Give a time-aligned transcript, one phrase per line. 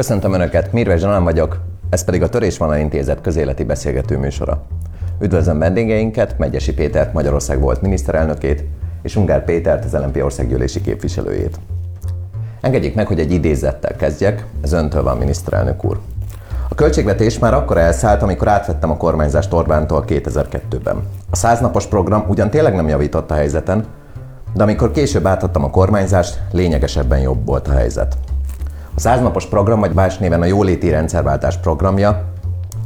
[0.00, 4.62] Köszöntöm Önöket, Mirve Zsanán vagyok, ez pedig a Törésvonal Intézet közéleti beszélgető műsora.
[5.20, 8.64] Üdvözlöm vendégeinket, Megyesi Pétert, Magyarország volt miniszterelnökét,
[9.02, 11.60] és Ungár Pétert, az LNP országgyűlési képviselőjét.
[12.60, 15.98] Engedjék meg, hogy egy idézettel kezdjek, ez öntől van, miniszterelnök úr.
[16.68, 21.02] A költségvetés már akkor elszállt, amikor átvettem a kormányzást Orbántól 2002-ben.
[21.30, 23.84] A száznapos program ugyan tényleg nem javított a helyzeten,
[24.54, 28.16] de amikor később átadtam a kormányzást, lényegesebben jobb volt a helyzet.
[29.00, 32.24] Száznapos program, vagy más néven a jóléti rendszerváltás programja,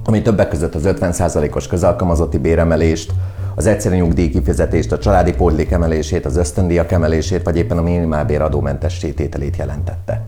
[0.05, 3.13] ami többek között az 50%-os közalkalmazotti béremelést,
[3.55, 8.41] az egyszerű nyugdíj kifizetést, a családi pótlék emelését, az ösztöndíjak emelését, vagy éppen a minimálbér
[8.41, 10.27] adómentes tételét jelentette.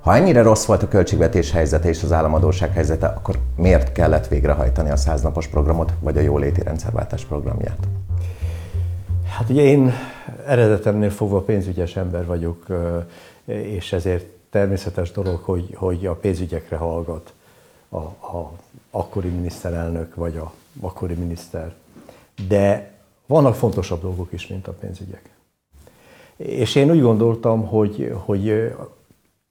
[0.00, 4.90] Ha ennyire rossz volt a költségvetés helyzete és az államadóság helyzete, akkor miért kellett végrehajtani
[4.90, 7.88] a száznapos programot, vagy a jóléti rendszerváltás programját?
[9.38, 9.92] Hát ugye én
[10.46, 12.66] eredetemnél fogva pénzügyes ember vagyok,
[13.44, 17.32] és ezért természetes dolog, hogy, hogy a pénzügyekre hallgat
[17.88, 18.52] a, a
[18.90, 21.74] akkori miniszterelnök vagy a akkori miniszter.
[22.48, 22.92] De
[23.26, 25.30] vannak fontosabb dolgok is, mint a pénzügyek.
[26.36, 28.74] És én úgy gondoltam, hogy, hogy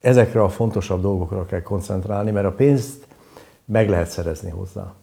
[0.00, 3.06] ezekre a fontosabb dolgokra kell koncentrálni, mert a pénzt
[3.64, 4.94] meg lehet szerezni hozzá.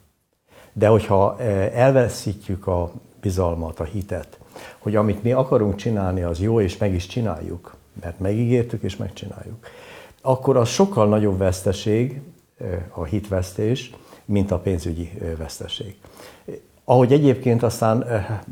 [0.74, 1.40] De hogyha
[1.74, 4.40] elveszítjük a bizalmat, a hitet,
[4.78, 9.68] hogy amit mi akarunk csinálni, az jó, és meg is csináljuk, mert megígértük és megcsináljuk,
[10.28, 12.22] akkor az sokkal nagyobb veszteség,
[12.90, 13.94] a hitvesztés,
[14.26, 15.96] mint a pénzügyi veszteség.
[16.84, 18.06] Ahogy egyébként aztán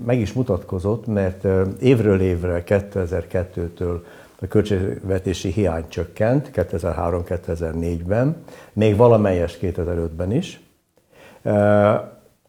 [0.06, 1.48] meg is mutatkozott, mert
[1.82, 4.00] évről évre 2002-től
[4.42, 8.36] a költségvetési hiány csökkent 2003-2004-ben,
[8.74, 10.62] még valamelyes 2005-ben is.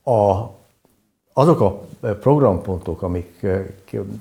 [0.02, 0.50] A,
[1.32, 1.86] azok a
[2.20, 3.46] programpontok, amik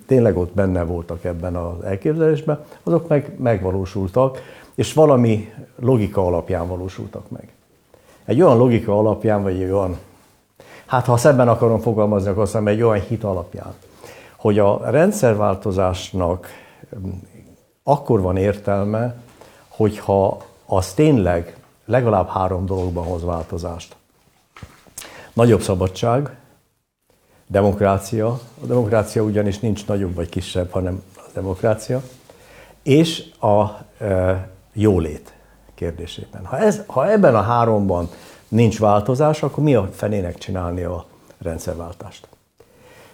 [0.06, 4.40] tényleg ott benne voltak ebben az elképzelésben, azok meg megvalósultak,
[4.76, 7.54] és valami logika alapján valósultak meg.
[8.26, 9.98] Egy olyan logika alapján, vagy egy olyan,
[10.86, 13.74] hát ha szebben akarom fogalmazni, akkor azt egy olyan hit alapján,
[14.36, 16.48] hogy a rendszerváltozásnak
[17.84, 19.16] akkor van értelme,
[19.68, 23.96] hogyha az tényleg legalább három dologban hoz változást.
[25.34, 26.38] Nagyobb szabadság,
[27.48, 28.28] demokrácia,
[28.62, 32.02] a demokrácia ugyanis nincs nagyobb vagy kisebb, hanem a demokrácia,
[32.84, 33.64] és a
[34.04, 35.34] e, jólét
[35.76, 36.46] kérdésében.
[36.46, 38.10] Ha, ez, ha ebben a háromban
[38.48, 41.06] nincs változás, akkor mi a fenének csinálni a
[41.38, 42.28] rendszerváltást?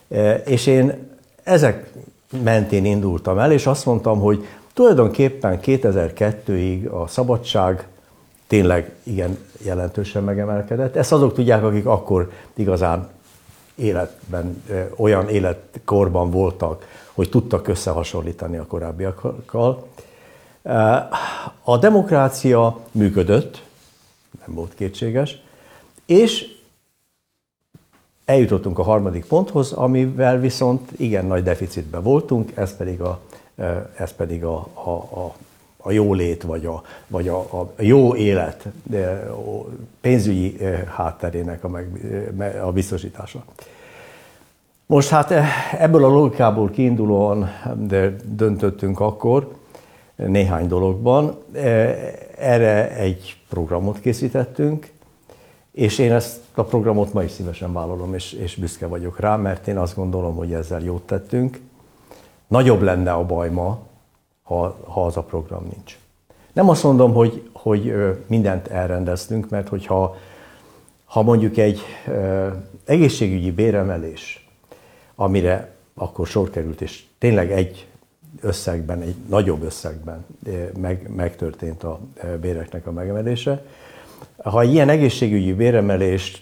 [0.10, 1.10] E, és én
[1.44, 1.94] ezek
[2.44, 7.88] mentén indultam el, és azt mondtam, hogy tulajdonképpen 2002-ig a szabadság
[8.48, 10.96] tényleg igen jelentősen megemelkedett.
[10.96, 13.10] Ezt azok tudják, akik akkor igazán
[13.76, 14.64] életben,
[14.96, 19.88] olyan életkorban voltak, hogy tudtak összehasonlítani a korábbiakkal.
[21.64, 23.64] A demokrácia működött,
[24.46, 25.42] nem volt kétséges,
[26.06, 26.46] és
[28.26, 33.20] eljutottunk a harmadik ponthoz, amivel viszont igen nagy deficitben voltunk, ez pedig a,
[33.96, 35.36] ez pedig a, a, a,
[35.78, 38.66] a jólét, vagy a, vagy a, a jó élet
[40.02, 40.58] pénzügyi
[40.96, 43.44] hátterének a, meg, a biztosítása.
[44.86, 45.32] Most hát
[45.80, 49.60] ebből a logikából kiindulóan de döntöttünk akkor
[50.28, 51.44] néhány dologban.
[52.38, 54.92] Erre egy programot készítettünk,
[55.72, 59.68] és én ezt a programot ma is szívesen vállalom, és, és büszke vagyok rá, mert
[59.68, 61.60] én azt gondolom, hogy ezzel jót tettünk.
[62.48, 63.80] Nagyobb lenne a baj ma,
[64.44, 65.98] ha, ha az a program nincs.
[66.54, 67.94] Nem azt mondom, hogy, hogy
[68.28, 70.16] mindent elrendeztünk, mert hogyha
[71.06, 71.82] ha mondjuk egy
[72.86, 74.50] egészségügyi béremelés,
[75.16, 77.88] amire akkor sor került, és tényleg egy
[78.42, 80.26] összegben, egy nagyobb összegben
[80.78, 82.00] meg, megtörtént a
[82.42, 83.64] béreknek a megemelése,
[84.44, 86.42] ha ilyen egészségügyi béremelést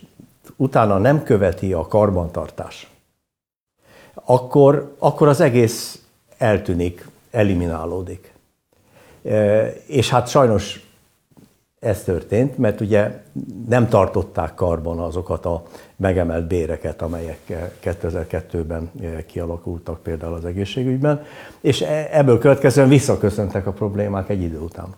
[0.56, 2.90] utána nem követi a karbantartás,
[4.14, 6.02] akkor, akkor az egész
[6.38, 8.34] eltűnik, eliminálódik.
[9.24, 10.89] E, és hát sajnos
[11.80, 13.24] ez történt, mert ugye
[13.68, 15.64] nem tartották karban azokat a
[15.96, 17.40] megemelt béreket, amelyek
[17.84, 18.92] 2002-ben
[19.26, 21.24] kialakultak például az egészségügyben,
[21.62, 24.96] és e, ebből következően visszaköszöntek a problémák egy idő után.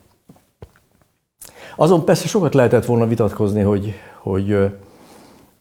[1.75, 4.72] Azon persze sokat lehetett volna vitatkozni, hogy, hogy,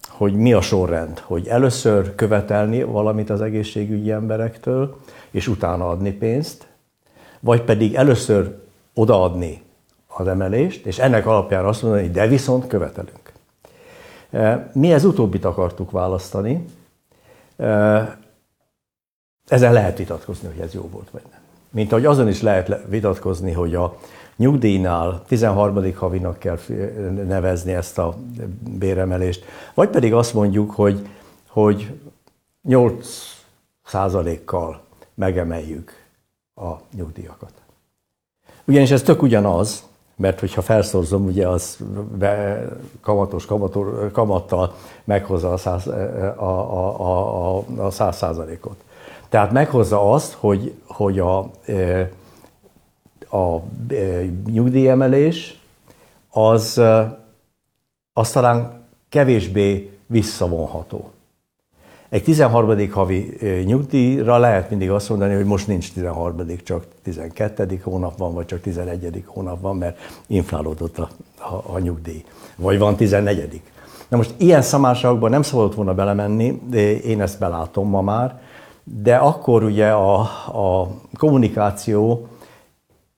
[0.09, 4.97] hogy mi a sorrend, hogy először követelni valamit az egészségügyi emberektől,
[5.31, 6.69] és utána adni pénzt,
[7.41, 8.59] vagy pedig először
[8.95, 9.63] odaadni
[10.21, 13.33] az emelést, és ennek alapján azt mondani, hogy de viszont követelünk.
[14.73, 16.65] Mi ez utóbbit akartuk választani.
[19.47, 21.41] Ezen lehet vitatkozni, hogy ez jó volt, vagy nem.
[21.71, 23.97] mint ahogy azon is lehet vitatkozni, hogy a
[24.37, 25.95] nyugdíjnál 13.
[25.95, 26.59] havinak kell
[27.27, 28.17] nevezni ezt a
[28.79, 29.45] béremelést,
[29.75, 31.09] vagy pedig azt mondjuk, hogy,
[31.47, 32.01] hogy
[32.63, 33.07] 8
[33.85, 34.83] százalékkal
[35.15, 35.93] megemeljük
[36.55, 37.53] a nyugdíjakat.
[38.65, 39.89] Ugyanis ez tök ugyanaz,
[40.21, 41.79] mert hogyha felszorzom, ugye az
[42.19, 42.65] be,
[43.01, 44.75] kamatos kamator, kamattal
[45.05, 45.93] meghozza a száz, a,
[46.37, 48.77] a, a, a, a száz százalékot.
[49.29, 52.11] Tehát meghozza azt, hogy, hogy a, e,
[53.31, 53.57] a
[53.89, 55.61] e, nyugdíjemelés
[56.31, 57.19] az, e,
[58.13, 61.11] az talán kevésbé visszavonható.
[62.11, 62.91] Egy 13.
[62.91, 66.57] havi nyugdíjra lehet mindig azt mondani, hogy most nincs 13.
[66.65, 67.81] csak 12.
[67.83, 69.23] hónap van, vagy csak 11.
[69.27, 71.09] hónap van, mert inflálódott a,
[71.39, 72.25] a, a nyugdíj.
[72.57, 73.61] Vagy van 14.
[74.09, 78.41] Na most ilyen szamárságokban nem szabadott volna belemenni, de én ezt belátom ma már,
[78.85, 82.27] de akkor ugye a, a kommunikáció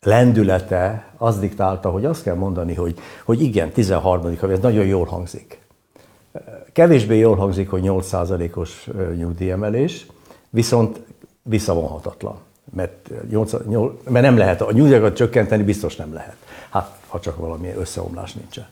[0.00, 4.36] lendülete az diktálta, hogy azt kell mondani, hogy, hogy igen, 13.
[4.40, 5.61] havi, ez nagyon jól hangzik.
[6.72, 10.06] Kevésbé jól hangzik, hogy 8%-os nyugdíjemelés,
[10.50, 11.00] viszont
[11.42, 12.38] visszavonhatatlan.
[12.74, 16.36] Mert, 8, 8, mert nem lehet, a nyugdíjakat csökkenteni biztos nem lehet.
[16.70, 18.66] Hát, ha csak valami összeomlás nincsen.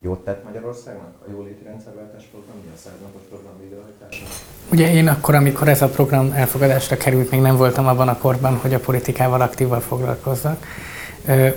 [0.00, 4.24] Jót tett Magyarországnak a jóléti rendszerváltás program, a száznapos program végrehajtása?
[4.72, 8.56] Ugye én akkor, amikor ez a program elfogadásra került, még nem voltam abban a korban,
[8.56, 10.66] hogy a politikával aktívan foglalkozzak.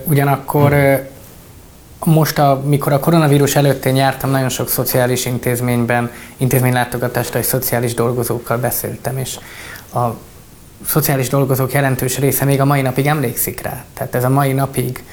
[0.05, 1.11] Ugyanakkor hmm
[2.05, 7.93] most, a, mikor a koronavírus előtt én jártam, nagyon sok szociális intézményben, intézménylátogatásra és szociális
[7.93, 9.37] dolgozókkal beszéltem, és
[9.93, 10.07] a
[10.85, 13.83] szociális dolgozók jelentős része még a mai napig emlékszik rá.
[13.93, 15.03] Tehát ez a mai napig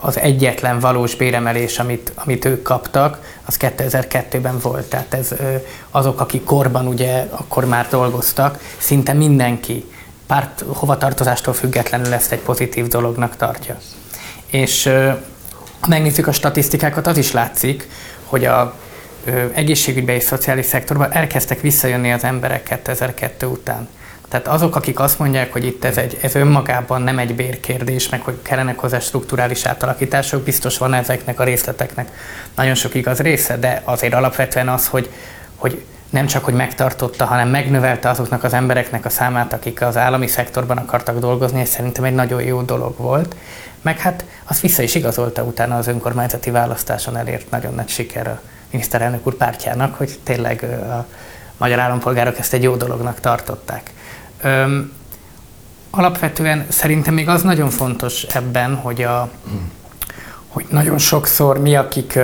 [0.00, 4.88] az egyetlen valós béremelés, amit, amit ők kaptak, az 2002-ben volt.
[4.88, 5.30] Tehát ez
[5.90, 9.84] azok, akik korban ugye akkor már dolgoztak, szinte mindenki
[10.26, 13.78] párt hovatartozástól függetlenül ezt egy pozitív dolognak tartja.
[14.50, 14.90] És
[15.80, 17.88] ha megnézzük a statisztikákat, az is látszik,
[18.24, 18.74] hogy a
[19.52, 23.88] egészségügyben és szociális szektorban elkezdtek visszajönni az emberek 2002 után.
[24.28, 28.20] Tehát azok, akik azt mondják, hogy itt ez, egy, ez önmagában nem egy bérkérdés, meg
[28.20, 32.08] hogy kellenek hozzá strukturális átalakítások, biztos van ezeknek a részleteknek
[32.56, 35.10] nagyon sok igaz része, de azért alapvetően az, hogy,
[35.56, 40.26] hogy nem csak, hogy megtartotta, hanem megnövelte azoknak az embereknek a számát, akik az állami
[40.26, 43.36] szektorban akartak dolgozni, és szerintem egy nagyon jó dolog volt.
[43.82, 48.40] Meg hát azt vissza is igazolta utána az önkormányzati választáson elért nagyon nagy siker a
[48.70, 51.06] miniszterelnök úr pártjának, hogy tényleg a
[51.56, 53.92] magyar állampolgárok ezt egy jó dolognak tartották.
[54.42, 54.92] Öm,
[55.90, 59.30] alapvetően szerintem még az nagyon fontos ebben, hogy, a,
[60.48, 62.18] hogy nagyon sokszor mi, akik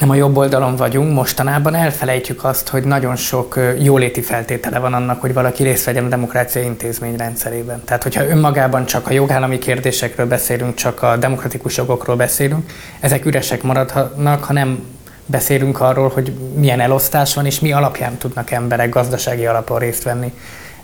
[0.00, 5.20] nem a jobb oldalon vagyunk, mostanában elfelejtjük azt, hogy nagyon sok jóléti feltétele van annak,
[5.20, 7.82] hogy valaki részt vegyen a demokrácia intézmény rendszerében.
[7.84, 12.70] Tehát, hogyha önmagában csak a jogállami kérdésekről beszélünk, csak a demokratikus jogokról beszélünk,
[13.00, 14.82] ezek üresek maradhatnak, ha nem
[15.26, 20.32] beszélünk arról, hogy milyen elosztás van, és mi alapján tudnak emberek gazdasági alapon részt venni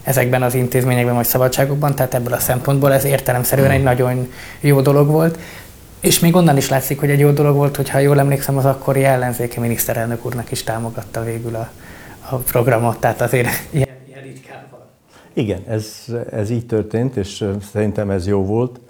[0.02, 5.08] ezekben az intézményekben vagy szabadságokban, tehát ebből a szempontból ez értelemszerűen egy nagyon jó dolog
[5.08, 5.38] volt.
[6.00, 9.04] És még onnan is látszik, hogy egy jó dolog volt, hogyha jól emlékszem, az akkori
[9.04, 11.70] ellenzéki miniszterelnök úrnak is támogatta végül a,
[12.31, 14.66] a programot, tehát azért ilyen, ilyen ritkán.
[15.32, 18.81] Igen, ez, ez így történt, és szerintem ez jó volt.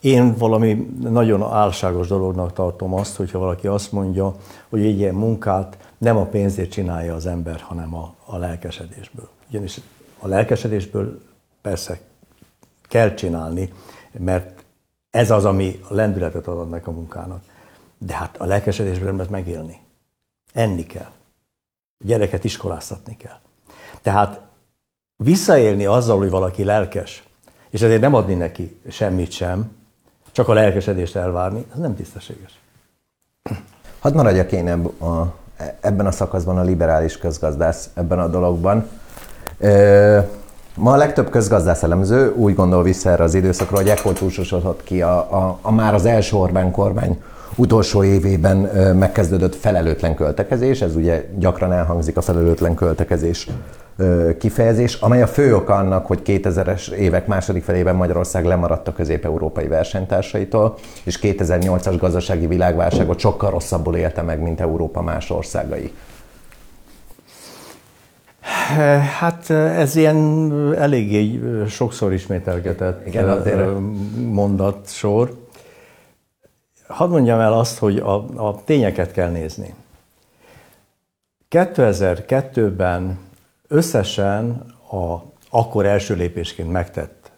[0.00, 4.34] Én valami nagyon álságos dolognak tartom azt, hogyha valaki azt mondja,
[4.68, 9.28] hogy egy ilyen munkát nem a pénzért csinálja az ember, hanem a, a lelkesedésből.
[9.48, 9.80] Ugyanis
[10.18, 11.20] a lelkesedésből
[11.62, 12.00] persze
[12.88, 13.72] kell csinálni,
[14.18, 14.59] mert
[15.10, 17.42] ez az, ami a lendületet ad annak a munkának.
[17.98, 19.80] De hát a lelkesedésből nem lehet megélni.
[20.52, 21.10] Enni kell.
[21.98, 23.38] A gyereket iskoláztatni kell.
[24.02, 24.40] Tehát
[25.16, 27.24] visszaélni azzal, hogy valaki lelkes,
[27.70, 29.78] és ezért nem adni neki semmit sem,
[30.32, 32.58] csak a lelkesedést elvárni, az nem tisztességes.
[33.98, 35.34] Hadd maradjak én ebb a,
[35.80, 38.88] ebben a szakaszban a liberális közgazdász ebben a dologban.
[40.80, 45.02] Ma a legtöbb közgazdász elemző úgy gondol vissza erre az időszakra, hogy ekkor túlsosodott ki
[45.02, 47.22] a, a, a már az első Orbán kormány
[47.56, 48.56] utolsó évében
[48.96, 53.46] megkezdődött felelőtlen költekezés, ez ugye gyakran elhangzik a felelőtlen költekezés
[54.38, 59.66] kifejezés, amely a fő oka annak, hogy 2000-es évek második felében Magyarország lemaradt a közép-európai
[59.66, 65.92] versenytársaitól, és 2008-as gazdasági világválságot sokkal rosszabbul élte meg, mint Európa más országai.
[69.18, 73.26] Hát ez ilyen eléggé sokszor ismételgetett Igen,
[74.16, 75.46] mondat sor.
[76.86, 78.14] Hadd mondjam el azt, hogy a,
[78.48, 79.74] a tényeket kell nézni.
[81.50, 83.18] 2002-ben
[83.68, 85.16] összesen a,
[85.50, 87.30] akkor első lépésként megtett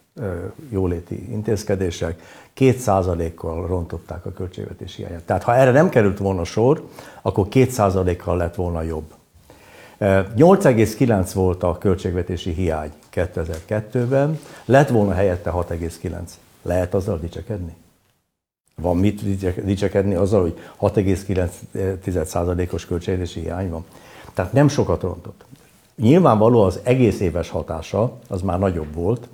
[0.70, 2.22] jóléti intézkedések
[2.56, 5.22] 2%-kal rontották a költségvetési hiányát.
[5.22, 6.88] Tehát ha erre nem került volna sor,
[7.22, 9.12] akkor 2%-kal lett volna jobb.
[10.02, 16.10] 8,9 volt a költségvetési hiány 2002-ben, lett volna helyette 6,9.
[16.62, 17.74] Lehet azzal dicsekedni?
[18.74, 23.84] Van mit dicsekedni azzal, hogy 6,9%-os költségvetési hiány van?
[24.34, 25.44] Tehát nem sokat rontott.
[25.96, 29.28] Nyilvánvaló az egész éves hatása, az már nagyobb volt.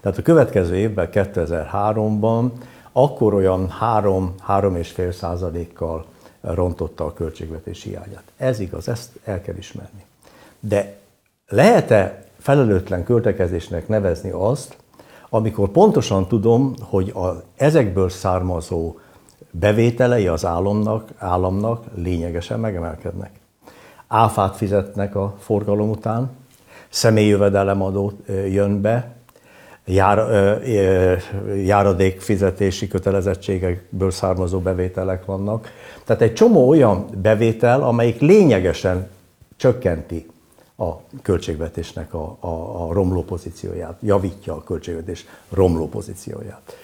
[0.00, 2.50] Tehát a következő évben, 2003-ban,
[2.92, 6.06] akkor olyan 3-3,5 százalékkal
[6.40, 8.24] rontotta a költségvetési hiányát.
[8.36, 10.06] Ez igaz, ezt el kell ismerni.
[10.60, 10.96] De
[11.48, 14.76] lehet-e felelőtlen költekezésnek nevezni azt,
[15.30, 18.94] amikor pontosan tudom, hogy a, ezekből származó
[19.50, 23.30] bevételei az államnak, államnak lényegesen megemelkednek.
[24.06, 26.30] Áfát fizetnek a forgalom után,
[26.88, 28.12] személyjövedelemadó
[28.48, 29.16] jön be,
[29.84, 30.18] jár,
[31.64, 35.72] járadék fizetési kötelezettségekből származó bevételek vannak.
[36.04, 39.08] Tehát egy csomó olyan bevétel, amelyik lényegesen
[39.56, 40.26] csökkenti
[40.80, 42.48] a költségvetésnek a, a,
[42.88, 46.76] a romló pozícióját, javítja a költségvetés romló pozícióját.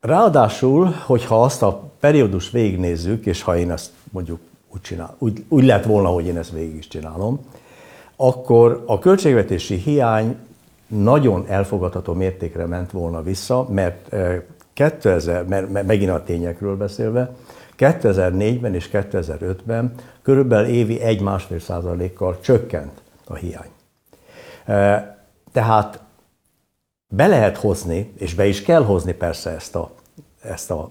[0.00, 5.64] Ráadásul, hogyha azt a periódus végignézzük, és ha én ezt mondjuk úgy, csinál, úgy, úgy
[5.64, 7.40] lett volna, hogy én ezt végig is csinálom,
[8.16, 10.36] akkor a költségvetési hiány
[10.86, 14.14] nagyon elfogadható mértékre ment volna vissza, mert
[14.72, 17.36] 2000, mert megint a tényekről beszélve,
[17.78, 23.70] 2004-ben és 2005-ben körülbelül évi 1-1,5 százalékkal csökkent a hiány.
[25.52, 26.00] Tehát
[27.08, 29.90] be lehet hozni, és be is kell hozni persze ezt a,
[30.42, 30.90] ezt a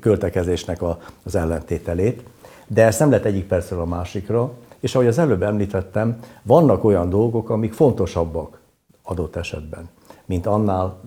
[0.00, 0.80] költekezésnek
[1.22, 2.22] az ellentételét,
[2.66, 7.10] de ezt nem lehet egyik percről a másikra, és ahogy az előbb említettem, vannak olyan
[7.10, 8.60] dolgok, amik fontosabbak
[9.02, 9.88] adott esetben,
[10.24, 11.00] mint, annál,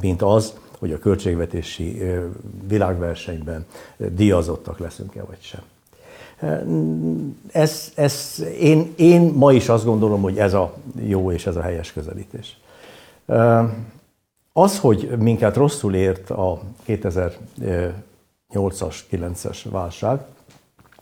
[0.00, 2.02] mint az, hogy a költségvetési
[2.66, 3.66] világversenyben
[3.96, 5.62] díjazottak leszünk-e vagy sem.
[7.52, 11.62] Ez, ez, én, én ma is azt gondolom, hogy ez a jó és ez a
[11.62, 12.58] helyes közelítés.
[14.52, 20.20] Az, hogy minket rosszul ért a 2008-as, 9-es válság,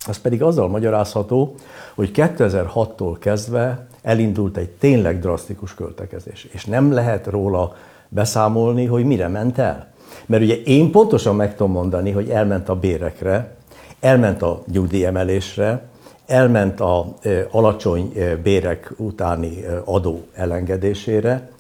[0.07, 1.55] az pedig azzal magyarázható,
[1.95, 7.77] hogy 2006-tól kezdve elindult egy tényleg drasztikus költekezés, és nem lehet róla
[8.09, 9.87] beszámolni, hogy mire ment el.
[10.27, 13.55] Mert ugye én pontosan meg tudom mondani, hogy elment a bérekre,
[14.01, 15.83] elment a nyugdíjemelésre,
[16.27, 17.15] elment a
[17.51, 21.51] alacsony bérek utáni adó elengedésére,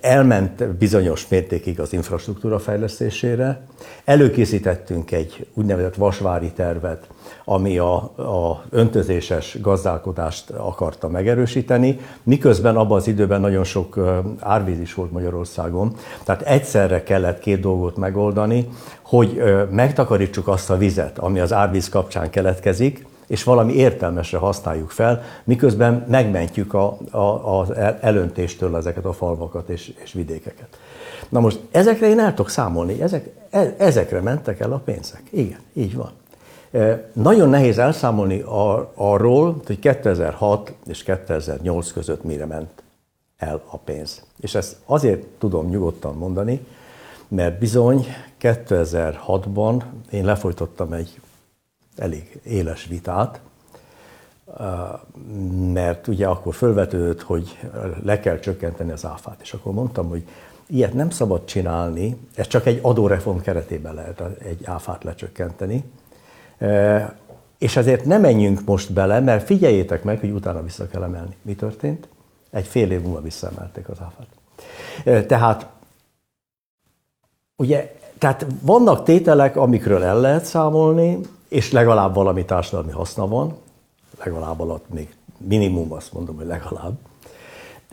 [0.00, 3.60] elment bizonyos mértékig az infrastruktúra fejlesztésére,
[4.04, 7.06] előkészítettünk egy úgynevezett vasvári tervet,
[7.48, 13.98] ami a, a öntözéses gazdálkodást akarta megerősíteni, miközben abban az időben nagyon sok
[14.40, 18.68] árvíz is volt Magyarországon, tehát egyszerre kellett két dolgot megoldani,
[19.02, 25.22] hogy megtakarítsuk azt a vizet, ami az árvíz kapcsán keletkezik, és valami értelmesre használjuk fel,
[25.44, 30.78] miközben megmentjük a, a, az elöntéstől ezeket a falvakat és, és vidékeket.
[31.28, 35.22] Na most ezekre én el tudok számolni, ezek, e, ezekre mentek el a pénzek.
[35.30, 36.10] Igen, így van.
[36.70, 42.82] E, nagyon nehéz elszámolni ar, arról, hogy 2006 és 2008 között mire ment
[43.36, 44.22] el a pénz.
[44.40, 46.66] És ezt azért tudom nyugodtan mondani,
[47.28, 48.06] mert bizony
[48.40, 51.20] 2006-ban én lefolytottam egy
[51.96, 53.40] elég éles vitát,
[55.72, 57.58] mert ugye akkor fölvetődött, hogy
[58.02, 59.40] le kell csökkenteni az áfát.
[59.42, 60.28] És akkor mondtam, hogy
[60.66, 65.84] ilyet nem szabad csinálni, ez csak egy adóreform keretében lehet egy áfát lecsökkenteni.
[67.58, 71.36] És ezért nem menjünk most bele, mert figyeljétek meg, hogy utána vissza kell emelni.
[71.42, 72.08] Mi történt?
[72.50, 74.26] Egy fél év múlva visszaemelték az áfát.
[75.26, 75.66] Tehát
[77.56, 83.56] ugye, tehát vannak tételek, amikről el lehet számolni, és legalább valami társadalmi haszna van,
[84.24, 86.92] legalább alatt még minimum azt mondom, hogy legalább.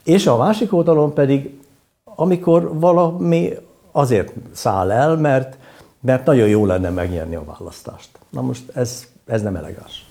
[0.04, 1.60] És a másik oldalon pedig,
[2.04, 3.54] amikor valami
[3.92, 5.58] azért száll el, mert,
[6.06, 8.10] mert nagyon jó lenne megnyerni a választást.
[8.30, 10.06] Na most ez, ez nem elegáns.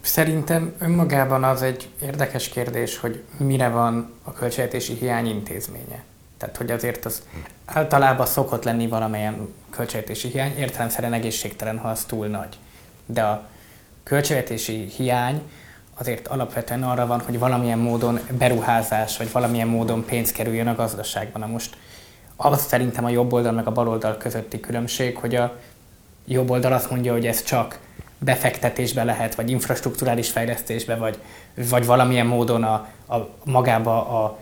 [0.00, 6.04] Szerintem önmagában az egy érdekes kérdés, hogy mire van a költségvetési hiány intézménye.
[6.36, 7.22] Tehát, hogy azért az
[7.64, 12.58] általában szokott lenni valamilyen költségvetési hiány, értelemszerűen egészségtelen, ha az túl nagy.
[13.06, 13.46] De a
[14.02, 15.42] költségvetési hiány
[15.94, 21.40] azért alapvetően arra van, hogy valamilyen módon beruházás, vagy valamilyen módon pénz kerüljön a gazdaságban.
[21.40, 21.76] Na most
[22.40, 25.56] az szerintem a jobb oldal meg a bal oldal közötti különbség, hogy a
[26.26, 27.78] jobb oldal azt mondja, hogy ez csak
[28.18, 31.18] befektetésbe lehet, vagy infrastruktúrális fejlesztésbe, vagy,
[31.70, 32.72] vagy valamilyen módon a,
[33.08, 34.38] a magába a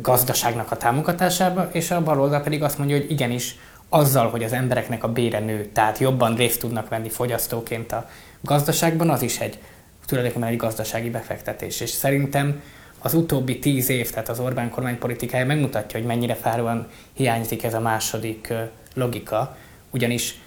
[0.00, 3.56] gazdaságnak a támogatásába, és a baloldal pedig azt mondja, hogy igenis,
[3.88, 8.08] azzal, hogy az embereknek a bére nő, tehát jobban részt tudnak venni fogyasztóként a
[8.40, 9.58] gazdaságban, az is egy
[10.06, 11.80] tulajdonképpen egy gazdasági befektetés.
[11.80, 12.62] És szerintem
[12.98, 17.74] az utóbbi tíz év, tehát az Orbán kormány politikája megmutatja, hogy mennyire fáróan hiányzik ez
[17.74, 18.52] a második
[18.94, 19.56] logika,
[19.90, 20.40] ugyanis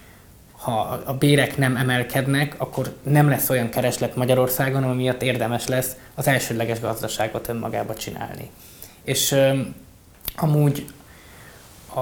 [0.51, 5.95] ha a bérek nem emelkednek, akkor nem lesz olyan kereslet Magyarországon, ami miatt érdemes lesz
[6.15, 8.49] az elsődleges gazdaságot önmagába csinálni.
[9.03, 9.35] És
[10.35, 10.85] amúgy
[11.95, 11.99] a,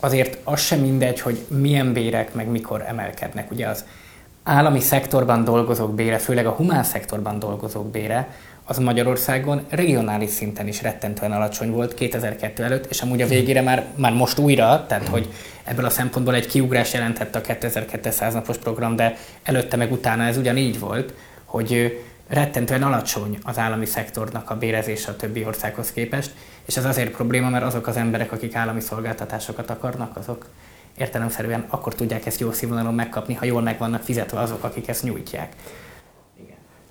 [0.00, 3.50] azért az sem mindegy, hogy milyen bérek meg mikor emelkednek.
[3.50, 3.84] Ugye az
[4.42, 8.34] állami szektorban dolgozók bére, főleg a humán szektorban dolgozók bére,
[8.72, 13.86] az Magyarországon regionális szinten is rettentően alacsony volt 2002 előtt, és amúgy a végére már,
[13.94, 15.28] már most újra, tehát hogy
[15.64, 20.36] ebből a szempontból egy kiugrás jelentette a 2200 napos program, de előtte meg utána ez
[20.36, 21.14] ugyanígy volt,
[21.44, 26.30] hogy rettentően alacsony az állami szektornak a bérezése a többi országhoz képest,
[26.66, 30.46] és ez azért probléma, mert azok az emberek, akik állami szolgáltatásokat akarnak, azok
[30.98, 35.02] értelemszerűen akkor tudják ezt jó színvonalon megkapni, ha jól meg vannak fizetve azok, akik ezt
[35.02, 35.52] nyújtják.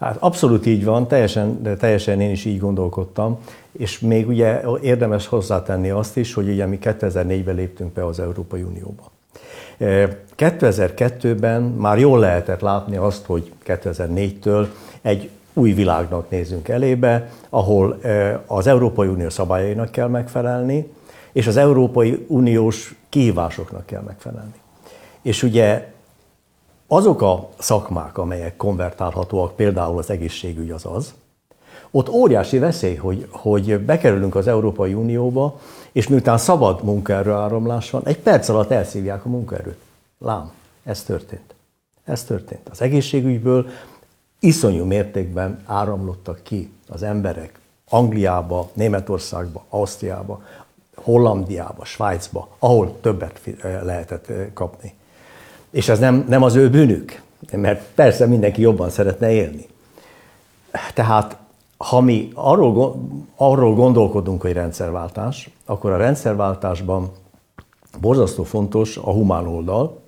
[0.01, 3.39] Hát abszolút így van, teljesen, de teljesen én is így gondolkodtam,
[3.71, 8.61] és még ugye érdemes hozzátenni azt is, hogy ugye mi 2004-ben léptünk be az Európai
[8.61, 9.11] Unióba.
[10.37, 14.65] 2002-ben már jól lehetett látni azt, hogy 2004-től
[15.01, 17.99] egy új világnak nézünk elébe, ahol
[18.45, 20.91] az Európai Unió szabályainak kell megfelelni,
[21.31, 24.59] és az Európai Uniós kihívásoknak kell megfelelni.
[25.21, 25.91] És ugye
[26.93, 31.13] azok a szakmák, amelyek konvertálhatóak, például az egészségügy az az,
[31.91, 35.59] ott óriási veszély, hogy, hogy bekerülünk az Európai Unióba,
[35.91, 39.79] és miután szabad munkaerő áramlás van, egy perc alatt elszívják a munkaerőt.
[40.17, 40.51] Lám,
[40.83, 41.53] ez történt.
[42.03, 42.69] Ez történt.
[42.69, 43.67] Az egészségügyből
[44.39, 50.43] iszonyú mértékben áramlottak ki az emberek Angliába, Németországba, Ausztriába,
[50.95, 54.93] Hollandiába, Svájcba, ahol többet lehetett kapni.
[55.71, 59.67] És ez nem, nem az ő bűnük, mert persze mindenki jobban szeretne élni.
[60.93, 61.37] Tehát
[61.77, 62.95] ha mi arról,
[63.35, 67.11] arról gondolkodunk, hogy rendszerváltás, akkor a rendszerváltásban
[67.99, 69.99] borzasztó fontos a humán oldal,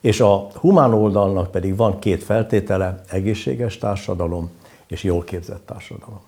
[0.00, 4.50] és a humán oldalnak pedig van két feltétele, egészséges társadalom
[4.86, 6.20] és jól képzett társadalom.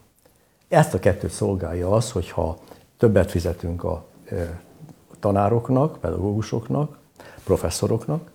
[0.69, 2.59] Ezt a kettőt szolgálja az, hogyha
[2.97, 4.05] többet fizetünk a
[5.21, 6.99] tanároknak, pedagógusoknak,
[7.45, 8.31] professzoroknak,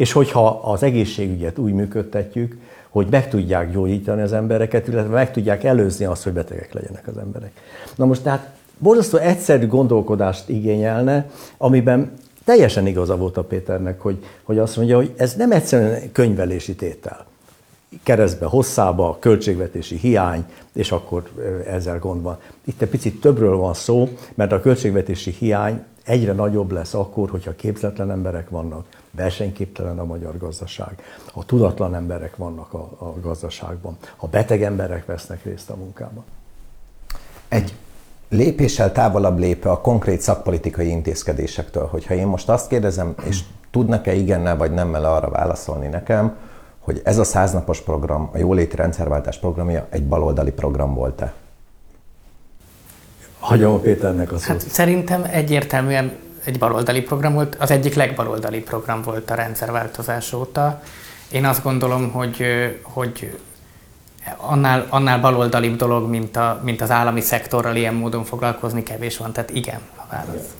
[0.00, 2.56] és hogyha az egészségügyet úgy működtetjük,
[2.88, 7.18] hogy meg tudják gyógyítani az embereket, illetve meg tudják előzni azt, hogy betegek legyenek az
[7.18, 7.50] emberek.
[7.96, 12.12] Na most tehát borzasztó egyszerű gondolkodást igényelne, amiben
[12.44, 17.26] teljesen igaza volt a Péternek, hogy, hogy azt mondja, hogy ez nem egyszerűen könyvelési tétel.
[18.02, 21.28] Keresztbe, hosszába, költségvetési hiány, és akkor
[21.66, 22.38] ezzel gond van.
[22.64, 27.56] Itt egy picit többről van szó, mert a költségvetési hiány egyre nagyobb lesz akkor, hogyha
[27.56, 34.26] képzetlen emberek vannak, versenyképtelen a magyar gazdaság, ha tudatlan emberek vannak a, a gazdaságban, ha
[34.26, 36.24] beteg emberek vesznek részt a munkában.
[37.48, 37.74] Egy
[38.28, 44.56] lépéssel távolabb lépve a konkrét szakpolitikai intézkedésektől, hogyha én most azt kérdezem, és tudnak-e igennel
[44.56, 46.36] vagy nemmel arra válaszolni nekem,
[46.78, 51.32] hogy ez a száznapos program, a jóléti rendszerváltás programja egy baloldali program volt-e?
[53.38, 54.46] Hagyom a Péternek a szót.
[54.46, 56.12] Hát szerintem egyértelműen
[56.44, 60.82] egy baloldali program volt, az egyik legbaloldali program volt a rendszerváltozás óta.
[61.32, 62.44] Én azt gondolom, hogy,
[62.82, 63.38] hogy
[64.36, 69.32] annál, annál baloldalibb dolog, mint, a, mint az állami szektorral ilyen módon foglalkozni, kevés van.
[69.32, 70.54] Tehát igen, a válasz.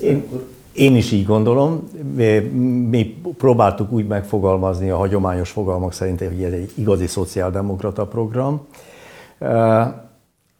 [0.00, 0.28] Én,
[0.72, 1.90] én is így gondolom.
[2.90, 8.66] Mi, próbáltuk úgy megfogalmazni a hagyományos fogalmak szerint, hogy ez egy igazi szociáldemokrata program.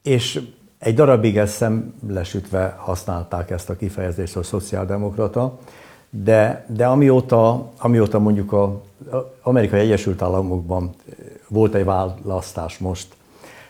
[0.02, 0.40] És
[0.82, 5.58] egy darabig ezt szemlesütve használták ezt a kifejezést, hogy szociáldemokrata,
[6.10, 8.70] de, de amióta, amióta mondjuk az
[9.42, 10.90] Amerikai Egyesült Államokban
[11.48, 13.14] volt egy választás most,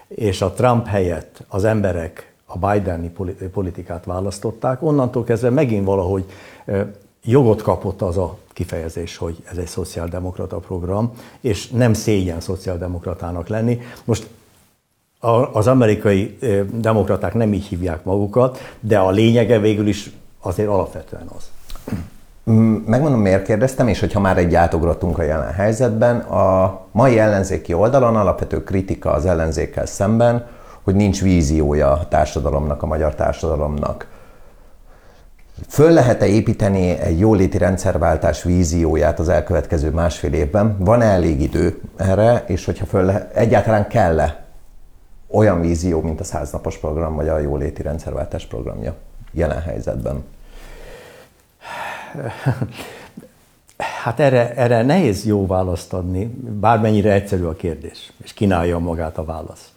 [0.08, 3.12] és a Trump helyett az emberek a Bideni
[3.52, 6.24] politikát választották, onnantól kezdve megint valahogy
[7.24, 13.80] jogot kapott az a kifejezés, hogy ez egy szociáldemokrata program, és nem szégyen szociáldemokratának lenni.
[14.04, 14.26] Most
[15.52, 16.38] az amerikai
[16.72, 21.50] demokraták nem így hívják magukat, de a lényege végül is azért alapvetően az.
[22.50, 27.72] Mm, megmondom, miért kérdeztem, és hogyha már egy átugrottunk a jelen helyzetben, a mai ellenzéki
[27.72, 30.46] oldalon alapvető kritika az ellenzékkel szemben,
[30.82, 34.06] hogy nincs víziója a társadalomnak, a magyar társadalomnak.
[35.68, 40.76] Föl lehet-e építeni egy jóléti rendszerváltás vízióját az elkövetkező másfél évben?
[40.78, 44.42] Van-e elég idő erre, és hogyha föl lehet, egyáltalán kell-e
[45.32, 48.94] olyan vízió, mint a száznapos program, vagy a jóléti rendszerváltás programja
[49.32, 50.24] jelen helyzetben?
[54.02, 56.24] Hát erre, erre nehéz jó választ adni,
[56.60, 59.72] bármennyire egyszerű a kérdés, és kínálja magát a válasz.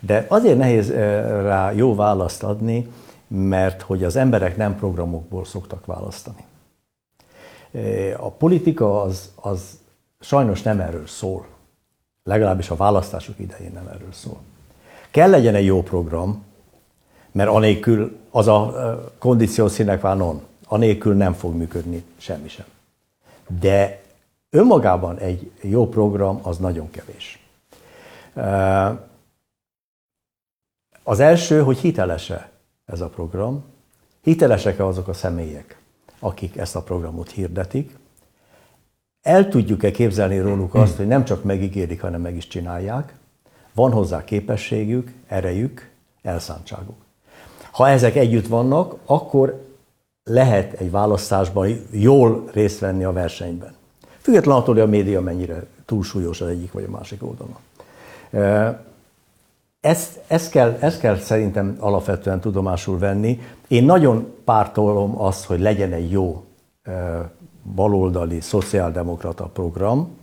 [0.00, 2.88] De azért nehéz eh, rá jó választ adni,
[3.26, 6.44] mert hogy az emberek nem programokból szoktak választani.
[7.72, 9.78] Eh, a politika az, az
[10.20, 11.46] sajnos nem erről szól.
[12.24, 14.38] Legalábbis a választások idején nem erről szól.
[15.10, 16.44] Kell legyen egy jó program,
[17.32, 18.74] mert anélkül az a
[19.18, 22.66] kondíció színek non, anélkül nem fog működni semmi sem.
[23.60, 24.02] De
[24.50, 27.38] önmagában egy jó program az nagyon kevés.
[31.02, 32.50] Az első, hogy hitelese
[32.84, 33.64] ez a program,
[34.22, 35.80] hitelesek-e azok a személyek,
[36.18, 37.98] akik ezt a programot hirdetik,
[39.22, 43.14] el tudjuk-e képzelni róluk azt, hogy nem csak megígérik, hanem meg is csinálják,
[43.74, 45.90] van hozzá képességük, erejük,
[46.22, 46.96] elszántságuk.
[47.70, 49.64] Ha ezek együtt vannak, akkor
[50.24, 53.74] lehet egy választásban jól részt venni a versenyben.
[54.20, 57.56] Független attól, hogy a média mennyire túlsúlyos az egyik vagy a másik oldalon.
[59.80, 63.40] Ezt, ezt, kell, ezt kell szerintem alapvetően tudomásul venni.
[63.68, 66.44] Én nagyon pártolom azt, hogy legyen egy jó
[67.74, 70.16] baloldali, szociáldemokrata program,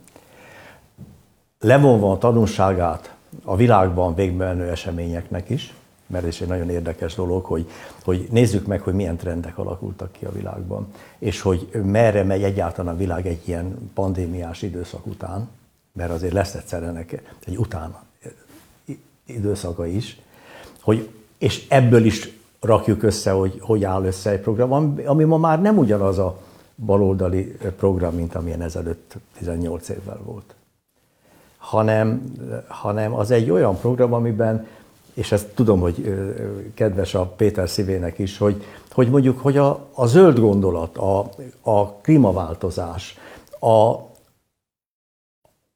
[1.60, 3.14] levonva a tanulságát
[3.44, 5.74] a világban végbenő eseményeknek is,
[6.06, 7.70] mert ez egy nagyon érdekes dolog, hogy,
[8.04, 10.86] hogy nézzük meg, hogy milyen trendek alakultak ki a világban,
[11.18, 15.48] és hogy merre megy egyáltalán a világ egy ilyen pandémiás időszak után,
[15.92, 18.02] mert azért lesz egyszer ennek egy utána
[19.26, 20.20] időszaka is,
[20.80, 25.60] hogy, és ebből is rakjuk össze, hogy hogy áll össze egy program, ami ma már
[25.60, 26.40] nem ugyanaz a
[26.84, 30.54] baloldali program, mint amilyen ezelőtt 18 évvel volt,
[31.68, 32.22] hanem,
[32.68, 34.66] hanem az egy olyan program, amiben
[35.14, 36.14] és ezt tudom, hogy
[36.74, 41.92] kedves a Péter szívének is, hogy, hogy mondjuk, hogy a, a zöld gondolat, a, a
[41.92, 43.18] klímaváltozás,
[43.60, 43.94] a,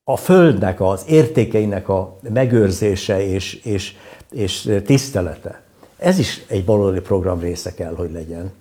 [0.05, 3.97] a földnek, az értékeinek a megőrzése és, és,
[4.31, 5.63] és tisztelete,
[5.97, 8.53] ez is egy baloldali program része kell, hogy legyen.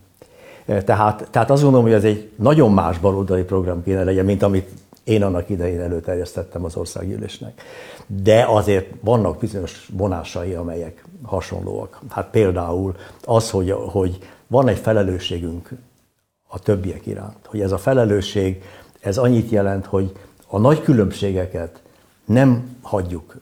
[0.65, 4.69] Tehát, tehát azt gondolom, hogy ez egy nagyon más baloldali program kéne legyen, mint amit
[5.03, 7.61] én annak idején előterjesztettem az országgyűlésnek.
[8.07, 12.01] De azért vannak bizonyos vonásai, amelyek hasonlóak.
[12.09, 15.69] Hát például az, hogy, hogy van egy felelősségünk
[16.47, 17.45] a többiek iránt.
[17.45, 18.63] Hogy ez a felelősség,
[18.99, 20.11] ez annyit jelent, hogy
[20.47, 21.81] a nagy különbségeket
[22.25, 23.35] nem hagyjuk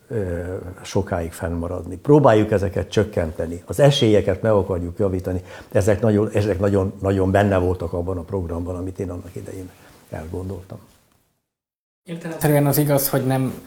[0.82, 1.98] sokáig fennmaradni.
[1.98, 5.44] Próbáljuk ezeket csökkenteni, az esélyeket meg akarjuk javítani.
[5.72, 9.70] Ezek nagyon, ezek nagyon, nagyon benne voltak abban a programban, amit én annak idején
[10.10, 10.80] elgondoltam.
[12.10, 13.62] Értelemszerűen az igaz, hogy nem,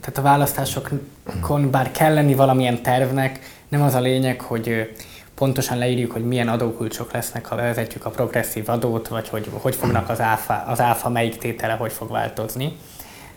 [0.00, 4.94] tehát a választásokon bár kell lenni valamilyen tervnek, nem az a lényeg, hogy
[5.34, 10.08] pontosan leírjuk, hogy milyen adókulcsok lesznek, ha vezetjük a progresszív adót, vagy hogy hogy fognak
[10.08, 12.76] az áfa, az áfa melyik tétele hogy fog változni.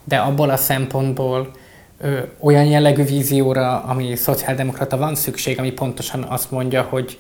[0.04, 1.52] De abból a szempontból
[1.98, 7.20] ö, olyan jellegű vízióra, ami szociáldemokrata van szükség, ami pontosan azt mondja, hogy,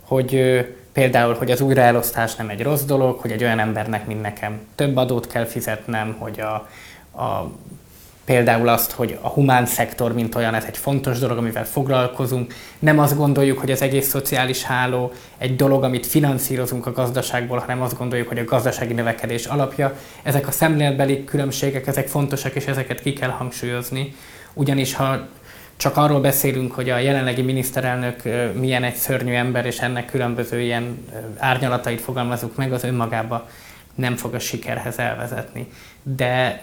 [0.00, 0.60] hogy ö,
[0.96, 4.96] Például, hogy az újraelosztás nem egy rossz dolog, hogy egy olyan embernek, mint nekem több
[4.96, 6.54] adót kell fizetnem, hogy a,
[7.22, 7.50] a
[8.24, 12.54] például azt, hogy a humán szektor, mint olyan, ez egy fontos dolog, amivel foglalkozunk.
[12.78, 17.82] Nem azt gondoljuk, hogy az egész szociális háló egy dolog, amit finanszírozunk a gazdaságból, hanem
[17.82, 19.96] azt gondoljuk, hogy a gazdasági növekedés alapja.
[20.22, 24.14] Ezek a szemléletbeli különbségek, ezek fontosak, és ezeket ki kell hangsúlyozni.
[24.52, 25.28] Ugyanis ha
[25.76, 28.22] csak arról beszélünk, hogy a jelenlegi miniszterelnök
[28.54, 33.48] milyen egy szörnyű ember, és ennek különböző ilyen árnyalatait fogalmazunk meg, az önmagába
[33.94, 35.68] nem fog a sikerhez elvezetni.
[36.02, 36.62] De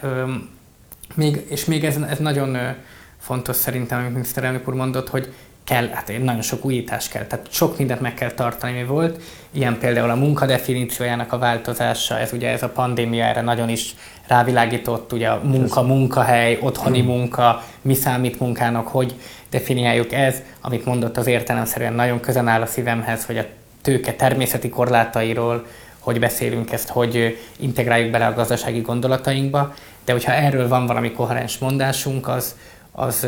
[1.15, 2.75] még, és még ez, ez nagyon
[3.17, 7.77] fontos szerintem, amit miniszterelnök úr mondott, hogy kell, hát nagyon sok újítás kell, tehát sok
[7.77, 9.21] mindent meg kell tartani, mi volt.
[9.51, 13.95] Ilyen például a munka definíciójának a változása, ez ugye ez a pandémia erre nagyon is
[14.27, 17.07] rávilágított, ugye a munka, munkahely, otthoni hmm.
[17.07, 19.15] munka, mi számít munkának, hogy
[19.49, 23.45] definiáljuk ez, amit mondott az értelemszerűen nagyon közel áll a szívemhez, hogy a
[23.81, 25.65] tőke természeti korlátairól,
[25.99, 29.73] hogy beszélünk ezt, hogy integráljuk bele a gazdasági gondolatainkba,
[30.05, 32.55] de hogyha erről van valami koherens mondásunk, az,
[32.95, 33.27] az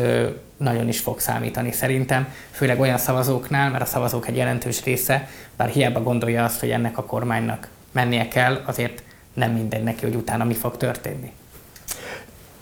[0.56, 5.68] nagyon is fog számítani szerintem, főleg olyan szavazóknál, mert a szavazók egy jelentős része, bár
[5.68, 9.02] hiába gondolja azt, hogy ennek a kormánynak mennie kell, azért
[9.34, 11.32] nem mindegy neki, hogy utána mi fog történni.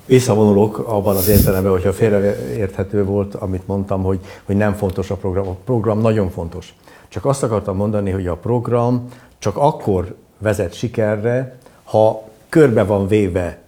[0.07, 5.49] Visszavonulok abban az értelemben, hogyha félreérthető volt, amit mondtam, hogy, hogy nem fontos a program.
[5.49, 6.75] A program nagyon fontos.
[7.09, 13.59] Csak azt akartam mondani, hogy a program csak akkor vezet sikerre, ha körbe van véve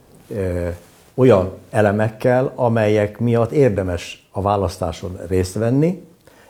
[1.17, 6.03] olyan elemekkel, amelyek miatt érdemes a választáson részt venni,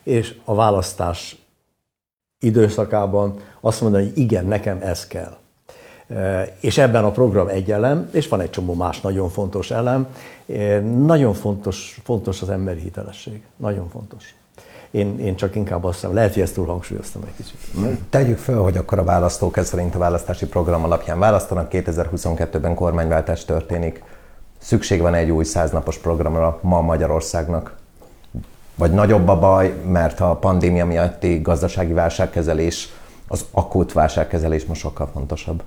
[0.03, 1.37] és a választás
[2.41, 5.37] időszakában azt mondani, hogy igen, nekem ez kell.
[6.61, 10.07] És ebben a program egy elem, és van egy csomó más nagyon fontos elem.
[11.05, 13.43] Nagyon fontos, fontos az emberi hitelesség.
[13.57, 14.35] Nagyon fontos.
[14.91, 17.59] Én, én csak inkább azt hiszem, lehet, hogy ezt túl hangsúlyoztam egy kicsit.
[18.11, 23.45] Tegyük föl, hogy akkor a választók ez szerint a választási program alapján választanak, 2022-ben kormányváltás
[23.45, 24.03] történik.
[24.67, 27.77] Szükség van egy új száznapos programra ma Magyarországnak?
[28.75, 32.89] Vagy nagyobb a baj, mert a pandémia miatti gazdasági válságkezelés,
[33.29, 35.63] az akut válságkezelés most sokkal fontosabb?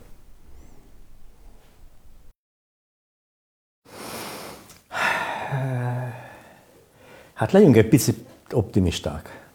[7.34, 9.50] Hát legyünk egy picit optimisták.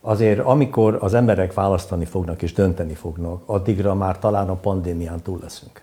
[0.00, 5.38] Azért amikor az emberek választani fognak és dönteni fognak, addigra már talán a pandémián túl
[5.42, 5.82] leszünk.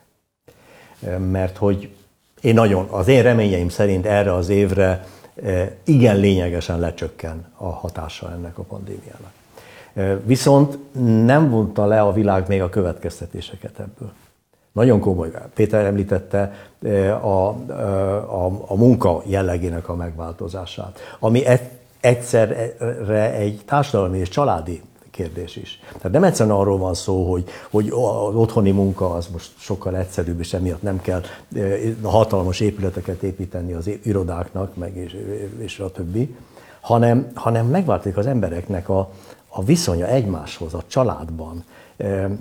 [1.18, 1.96] Mert hogy
[2.42, 5.06] én nagyon, az én reményeim szerint erre az évre
[5.44, 9.32] e, igen lényegesen lecsökken a hatása ennek a pandémiának.
[9.94, 10.78] E, viszont
[11.26, 14.12] nem vonta le a világ még a következtetéseket ebből.
[14.78, 15.32] Nagyon komoly.
[15.54, 21.44] Péter említette eh, a, a, a munka jellegének a megváltozását, ami
[22.00, 24.82] egyszerre egy társadalmi és családi
[25.18, 25.80] kérdés is.
[25.98, 30.40] Tehát nem egyszerűen arról van szó, hogy, hogy az otthoni munka az most sokkal egyszerűbb,
[30.40, 31.22] és emiatt nem kell
[32.04, 35.18] hatalmas épületeket építeni az irodáknak, meg és,
[35.58, 36.36] és a többi,
[36.82, 39.10] hanem, hanem megváltozik az embereknek a,
[39.48, 41.64] a viszonya egymáshoz, a családban,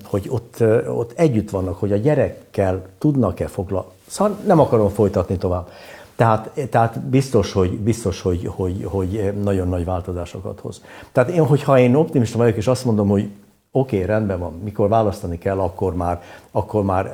[0.05, 3.99] hogy ott, ott együtt vannak, hogy a gyerekkel tudnak-e foglalkozni.
[4.07, 5.69] Szóval nem akarom folytatni tovább.
[6.16, 10.83] Tehát, tehát biztos, hogy, biztos hogy, hogy, hogy nagyon nagy változásokat hoz.
[11.12, 13.31] Tehát én, hogyha én optimista vagyok, és azt mondom, hogy
[13.70, 17.12] oké, okay, rendben van, mikor választani kell, akkor már, akkor már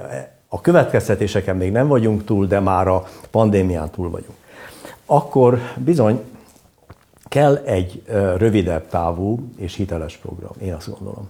[0.48, 4.36] a következtetéseken még nem vagyunk túl, de már a pandémián túl vagyunk.
[5.06, 6.20] Akkor bizony
[7.28, 8.02] kell egy
[8.36, 11.28] rövidebb távú és hiteles program, én azt gondolom.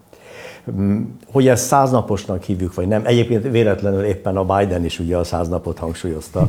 [1.32, 3.02] Hogy ezt száznaposnak hívjuk, vagy nem.
[3.06, 6.48] Egyébként véletlenül éppen a Biden is ugye a száznapot hangsúlyozta.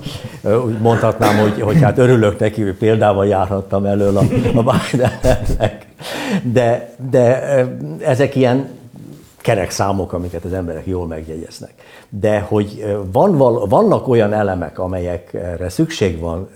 [0.65, 4.23] Úgy mondhatnám, hogy, hogy hát örülök neki, hogy példával járhattam elől a,
[4.55, 5.87] a Bidennek.
[6.43, 7.41] De, de
[7.99, 8.69] ezek ilyen
[9.37, 11.73] kerek számok, amiket az emberek jól megjegyeznek.
[12.09, 13.37] De hogy van,
[13.69, 16.49] vannak olyan elemek, amelyekre szükség van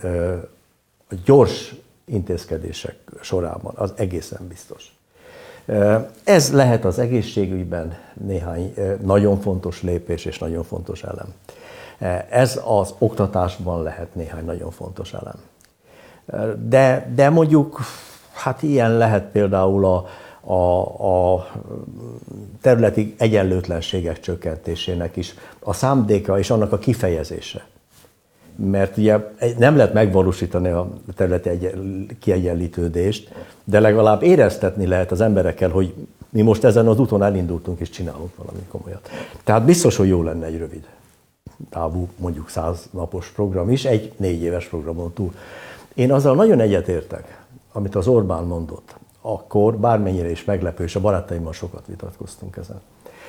[1.24, 4.97] gyors intézkedések sorában, az egészen biztos.
[6.24, 11.34] Ez lehet az egészségügyben néhány nagyon fontos lépés és nagyon fontos elem.
[12.30, 15.36] Ez az oktatásban lehet néhány nagyon fontos elem.
[16.68, 17.80] De, de mondjuk,
[18.32, 20.06] hát ilyen lehet például a,
[20.52, 21.46] a, a
[22.60, 27.66] területi egyenlőtlenségek csökkentésének is a számdéka és annak a kifejezése
[28.64, 29.18] mert ugye
[29.58, 31.50] nem lehet megvalósítani a területi
[32.20, 33.32] kiegyenlítődést,
[33.64, 35.94] de legalább éreztetni lehet az emberekkel, hogy
[36.30, 39.10] mi most ezen az úton elindultunk és csinálunk valami komolyat.
[39.44, 40.86] Tehát biztos, hogy jó lenne egy rövid
[41.70, 45.34] távú, mondjuk száz napos program is, egy négy éves programon túl.
[45.94, 48.94] Én azzal nagyon egyetértek, amit az Orbán mondott.
[49.20, 52.80] Akkor bármennyire is meglepő, és a barátaimmal sokat vitatkoztunk ezen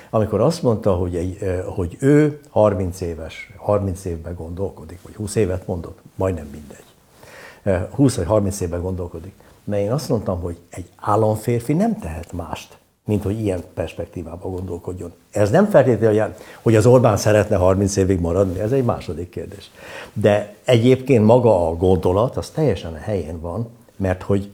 [0.09, 5.67] amikor azt mondta, hogy, egy, hogy ő 30 éves, 30 évben gondolkodik, vagy 20 évet
[5.67, 7.89] mondott, majdnem mindegy.
[7.91, 9.33] 20 vagy 30 évben gondolkodik.
[9.63, 15.13] Mert én azt mondtam, hogy egy államférfi nem tehet mást, mint hogy ilyen perspektívában gondolkodjon.
[15.31, 19.71] Ez nem feltétlenül, hogy az Orbán szeretne 30 évig maradni, ez egy második kérdés.
[20.13, 24.49] De egyébként maga a gondolat, az teljesen a helyén van, mert hogy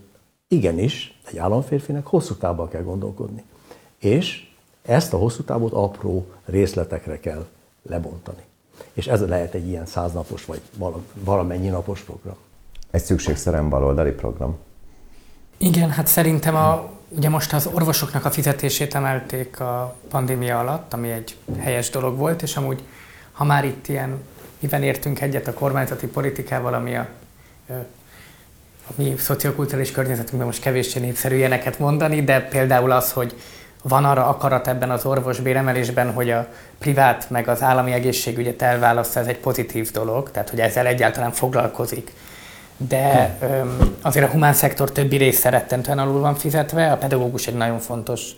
[0.48, 3.44] igenis, egy államférfinek hosszú távban kell gondolkodni.
[4.00, 4.50] És
[4.86, 7.46] ezt a hosszú távot apró részletekre kell
[7.82, 8.42] lebontani.
[8.94, 10.62] És ez lehet egy ilyen száznapos vagy
[11.14, 12.36] valamennyi napos program.
[12.92, 14.58] Egy szükségszerűen baloldali program.
[15.58, 21.12] Igen, hát szerintem a, ugye most az orvosoknak a fizetését emelték a pandémia alatt, ami
[21.12, 22.84] egy helyes dolog volt, és amúgy,
[23.32, 24.22] ha már itt ilyen,
[24.60, 27.08] miben értünk egyet a kormányzati politikával, ami a,
[28.88, 33.36] a mi szociokulturális környezetünkben most kevéssé népszerű ilyeneket mondani, de például az, hogy
[33.88, 39.28] van arra akarat ebben az orvosbéremelésben, hogy a privát meg az állami egészségügyet elválasztja, ez
[39.28, 42.14] egy pozitív dolog, tehát hogy ezzel egyáltalán foglalkozik.
[42.78, 47.56] De öm, azért a humán szektor többi része rettentően alul van fizetve, a pedagógus egy
[47.56, 48.32] nagyon fontos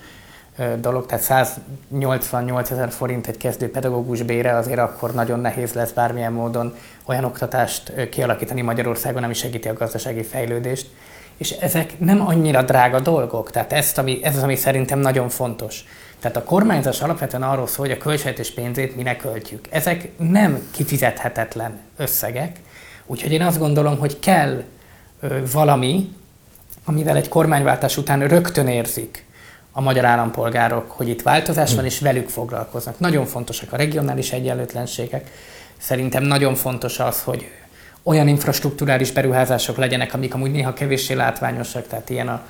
[0.79, 6.33] dolog, tehát 188 ezer forint egy kezdő pedagógus bére, azért akkor nagyon nehéz lesz bármilyen
[6.33, 10.87] módon olyan oktatást kialakítani Magyarországon, ami segíti a gazdasági fejlődést.
[11.37, 15.83] És ezek nem annyira drága dolgok, tehát ezt, ami, ez az, ami szerintem nagyon fontos.
[16.19, 19.67] Tehát a kormányzás alapvetően arról szól, hogy a költségvetés pénzét minek költjük.
[19.69, 22.59] Ezek nem kifizethetetlen összegek,
[23.05, 24.63] úgyhogy én azt gondolom, hogy kell
[25.19, 26.15] ö, valami,
[26.85, 29.25] amivel egy kormányváltás után rögtön érzik
[29.71, 32.99] a magyar állampolgárok, hogy itt változás van, és velük foglalkoznak.
[32.99, 35.31] Nagyon fontosak a regionális egyenlőtlenségek.
[35.77, 37.51] Szerintem nagyon fontos az, hogy
[38.07, 42.45] olyan infrastruktúrális beruházások legyenek, amik amúgy néha kevéssé látványosak, tehát ilyen a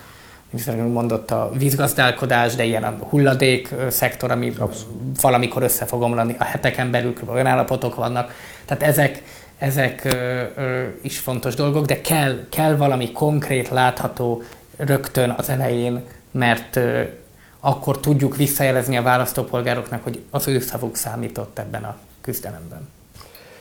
[0.75, 5.21] mondott a vízgazdálkodás, de ilyen a hulladék szektor, ami Abszolút.
[5.21, 8.33] valamikor össze fog omlani, a heteken belül olyan állapotok vannak.
[8.65, 9.23] Tehát ezek,
[9.57, 14.43] ezek ö, ö, is fontos dolgok, de kell, kell valami konkrét, látható
[14.77, 17.01] rögtön az elején, mert ö,
[17.59, 22.96] akkor tudjuk visszajelezni a választópolgároknak, hogy az ő szavuk számított ebben a küzdelemben.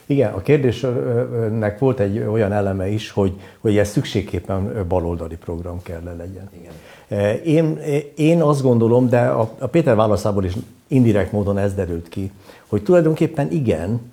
[0.06, 6.00] Igen, a kérdésnek volt egy olyan eleme is, hogy, hogy ez szükségképpen baloldali program kell
[6.02, 6.50] legyen.
[6.60, 6.72] Igen.
[7.08, 7.80] E, én,
[8.14, 10.52] én azt gondolom, de a, a Péter válaszából is
[10.86, 12.30] indirekt módon ez derült ki,
[12.66, 14.12] hogy tulajdonképpen igen,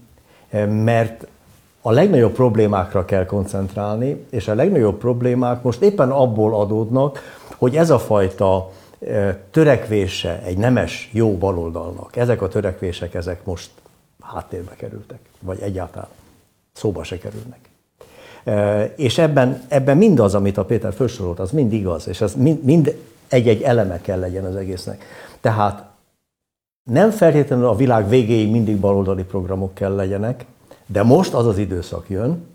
[0.49, 1.27] e, mert
[1.82, 7.19] a legnagyobb problémákra kell koncentrálni, és a legnagyobb problémák most éppen abból adódnak,
[7.58, 8.71] hogy ez a fajta
[9.08, 13.69] e, törekvése egy nemes, jó baloldalnak, ezek a törekvések, ezek most
[14.21, 16.10] háttérbe kerültek, vagy egyáltalán
[16.73, 17.69] szóba se kerülnek.
[18.95, 23.62] És ebben, ebben mindaz, amit a Péter felsorolt, az mind igaz, és mind, mind egy-egy
[23.62, 25.03] eleme kell legyen az egésznek.
[25.41, 25.84] Tehát
[26.84, 30.45] nem feltétlenül a világ végéig mindig baloldali programok kell legyenek,
[30.86, 32.47] de most az az időszak jön,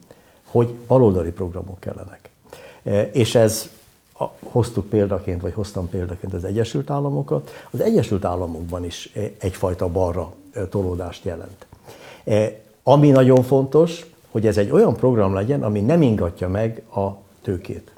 [0.44, 2.30] hogy baloldali programok kellenek.
[3.12, 3.68] És ez
[4.42, 7.50] hoztuk példaként, vagy hoztam példaként az Egyesült Államokat.
[7.70, 10.32] Az Egyesült Államokban is egyfajta balra
[10.70, 11.66] tolódást jelent.
[12.88, 17.08] Ami nagyon fontos, hogy ez egy olyan program legyen, ami nem ingatja meg a
[17.42, 17.92] tőkét.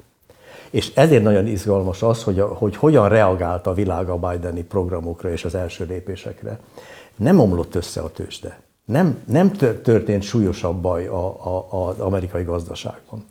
[0.69, 5.31] És ezért nagyon izgalmas az, hogy, a, hogy hogyan reagált a világ a Bideni programokra
[5.31, 6.59] és az első lépésekre.
[7.15, 8.59] Nem omlott össze a tőzsde.
[8.85, 9.51] Nem, nem
[9.81, 13.25] történt súlyosabb baj a, a, az amerikai gazdaságban.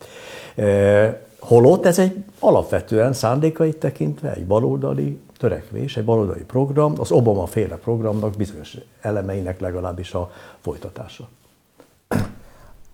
[1.38, 7.76] Holott ez egy alapvetően szándékait tekintve egy baloldali törekvés, egy baloldali program, az Obama féle
[7.76, 11.28] programnak bizonyos elemeinek legalábbis a folytatása.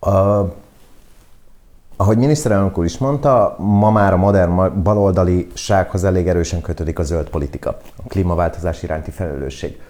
[0.06, 0.54] A,
[1.96, 7.28] ahogy miniszterelnök úr is mondta, ma már a modern baloldalisághoz elég erősen kötődik a zöld
[7.28, 9.80] politika, a klímaváltozás iránti felelősség.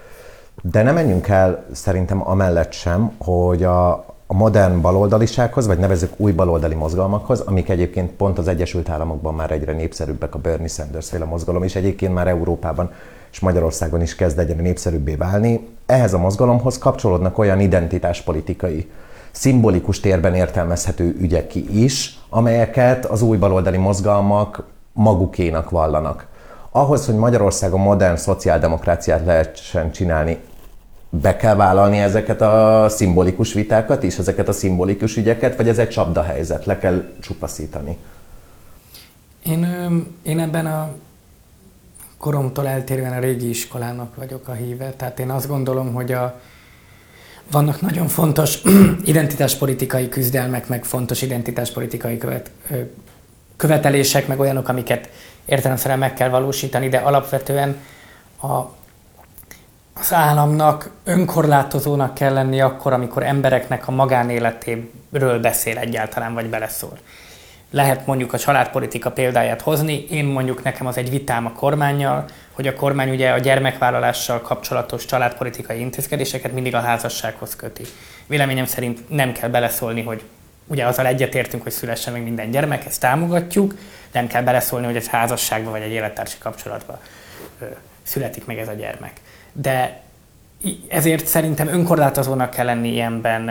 [0.61, 3.91] De nem menjünk el szerintem amellett sem, hogy a,
[4.27, 9.51] a modern baloldalisághoz, vagy nevezük új baloldali mozgalmakhoz, amik egyébként pont az Egyesült Államokban már
[9.51, 12.91] egyre népszerűbbek, a Bernie Sanders féle mozgalom, és egyébként már Európában
[13.31, 15.67] és Magyarországon is kezd egyre népszerűbbé válni.
[15.85, 18.89] Ehhez a mozgalomhoz kapcsolódnak olyan identitáspolitikai
[19.31, 24.63] szimbolikus térben értelmezhető ügyek is, amelyeket az új baloldali mozgalmak
[24.93, 26.27] magukénak vallanak.
[26.71, 30.37] Ahhoz, hogy Magyarországon modern szociáldemokráciát lehessen csinálni,
[31.09, 35.89] be kell vállalni ezeket a szimbolikus vitákat is, ezeket a szimbolikus ügyeket, vagy ez egy
[35.89, 37.97] csapdahelyzet, le kell csupaszítani?
[39.45, 39.67] Én,
[40.23, 40.89] én ebben a
[42.17, 46.39] koromtól eltérően a régi iskolának vagyok a híve, tehát én azt gondolom, hogy a,
[47.51, 48.61] vannak nagyon fontos
[49.03, 52.51] identitáspolitikai küzdelmek, meg fontos identitáspolitikai követ,
[53.57, 55.09] követelések, meg olyanok, amiket
[55.45, 57.77] értelemszerűen meg kell valósítani, de alapvetően
[58.41, 58.47] a,
[59.93, 66.97] az államnak önkorlátozónak kell lenni akkor, amikor embereknek a magánéletéről beszél egyáltalán, vagy beleszól.
[67.71, 72.67] Lehet mondjuk a családpolitika példáját hozni, én mondjuk nekem az egy vitám a kormányjal, hogy
[72.67, 77.83] a kormány ugye a gyermekvállalással kapcsolatos családpolitikai intézkedéseket mindig a házassághoz köti.
[78.27, 80.23] Véleményem szerint nem kell beleszólni, hogy
[80.67, 83.73] ugye azzal egyetértünk, hogy szülessen meg minden gyermek, ezt támogatjuk,
[84.11, 86.99] nem kell beleszólni, hogy egy házasságban vagy egy élettársi kapcsolatban
[87.59, 87.65] ö,
[88.03, 89.13] születik meg ez a gyermek.
[89.51, 90.01] De
[90.87, 93.49] ezért szerintem önkorlátozónak kell lenni ilyenben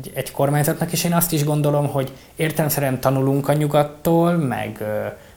[0.00, 4.84] egy, egy kormányzatnak, és én azt is gondolom, hogy értelemszerűen tanulunk a nyugattól, meg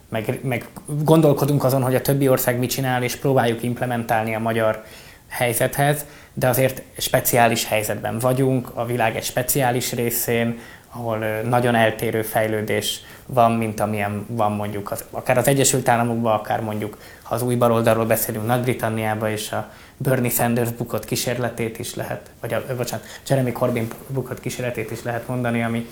[0.09, 0.67] meg, meg
[1.03, 4.83] gondolkodunk azon, hogy a többi ország mit csinál, és próbáljuk implementálni a magyar
[5.27, 10.59] helyzethez, de azért speciális helyzetben vagyunk, a világ egy speciális részén,
[10.91, 16.61] ahol nagyon eltérő fejlődés van, mint amilyen van mondjuk az, akár az Egyesült Államokban, akár
[16.61, 22.29] mondjuk, ha az új baloldalról beszélünk, Nagy-Britanniában és a Bernie Sanders bukott kísérletét is lehet,
[22.41, 25.89] vagy a, bocsánat, Jeremy Corbyn bukott kísérletét is lehet mondani, ami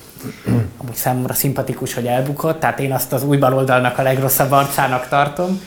[0.78, 5.62] amúgy számomra szimpatikus, hogy elbukott, tehát én azt az új baloldalnak a legrosszabb arcának tartom,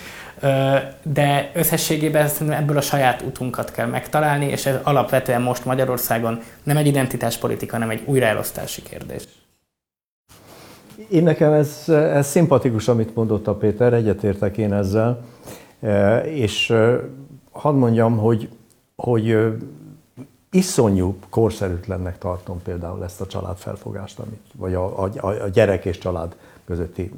[1.02, 6.86] de összességében ebből a saját utunkat kell megtalálni, és ez alapvetően most Magyarországon nem egy
[6.86, 9.22] identitáspolitika, hanem egy újraelosztási kérdés.
[11.08, 15.24] Én nekem ez, ez szimpatikus, amit mondott a Péter, egyetértek én ezzel,
[16.24, 16.74] és
[17.50, 18.48] hadd mondjam, hogy,
[18.96, 19.36] hogy
[20.50, 26.36] iszonyú korszerűtlennek tartom például ezt a családfelfogást, amit, vagy a, a, a gyerek és család
[26.64, 27.12] közötti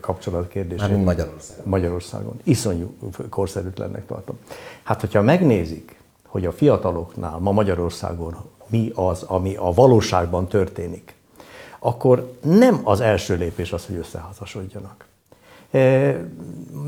[0.00, 0.80] kapcsolat kérdését.
[0.80, 1.64] Mármint Magyarországon.
[1.66, 2.40] Magyarországon.
[2.42, 2.94] Iszonyú
[3.28, 4.38] korszerűtlennek tartom.
[4.82, 11.14] Hát, hogyha megnézik, hogy a fiataloknál ma Magyarországon mi az, ami a valóságban történik,
[11.86, 15.04] akkor nem az első lépés az, hogy összeházasodjanak.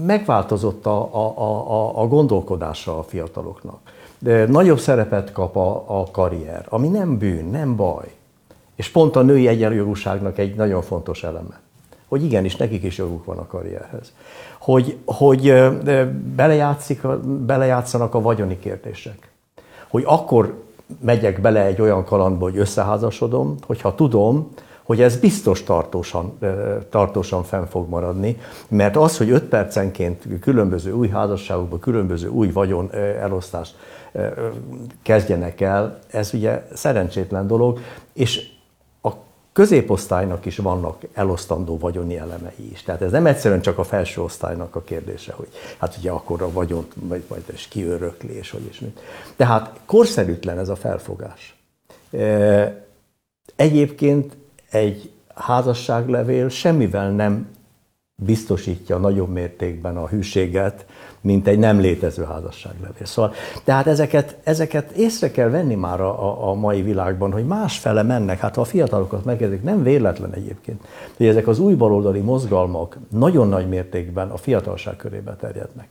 [0.06, 3.78] Megváltozott a, a, a, a gondolkodása a fiataloknak.
[4.18, 8.14] De nagyobb szerepet kap a, a karrier, ami nem bűn, nem baj.
[8.74, 11.60] És pont a női egyenjogúságnak egy nagyon fontos eleme.
[12.08, 14.12] Hogy igenis, nekik is joguk van a karrierhez.
[14.58, 15.54] Hogy, hogy
[16.34, 19.30] belejátszik, belejátszanak a vagyoni kérdések.
[19.88, 20.62] Hogy akkor
[21.00, 24.50] megyek bele egy olyan kalandba, hogy összeházasodom, hogyha tudom,
[24.86, 26.38] hogy ez biztos tartósan,
[26.90, 32.92] tartósan fenn fog maradni, mert az, hogy öt percenként különböző új házasságokban, különböző új vagyon
[32.94, 33.74] elosztást
[35.02, 37.80] kezdjenek el, ez ugye szerencsétlen dolog,
[38.12, 38.54] és
[39.52, 42.82] középosztálynak is vannak elosztandó vagyoni elemei is.
[42.82, 46.52] Tehát ez nem egyszerűen csak a felső osztálynak a kérdése, hogy hát ugye akkor a
[46.52, 49.00] vagyont vagy majd és kiörökli, és hogy is mit.
[49.36, 51.56] Tehát korszerűtlen ez a felfogás.
[53.56, 54.36] Egyébként
[54.76, 57.48] egy házasságlevél semmivel nem
[58.22, 60.86] biztosítja nagyobb mértékben a hűséget,
[61.20, 63.06] mint egy nem létező házasságlevél.
[63.06, 63.32] Szóval,
[63.64, 68.38] tehát ezeket, ezeket észre kell venni már a, a mai világban, hogy másfele mennek.
[68.38, 70.80] Hát ha a fiatalokat megkezdik, nem véletlen egyébként,
[71.16, 75.88] hogy ezek az új baloldali mozgalmak nagyon nagy mértékben a fiatalság körébe terjednek.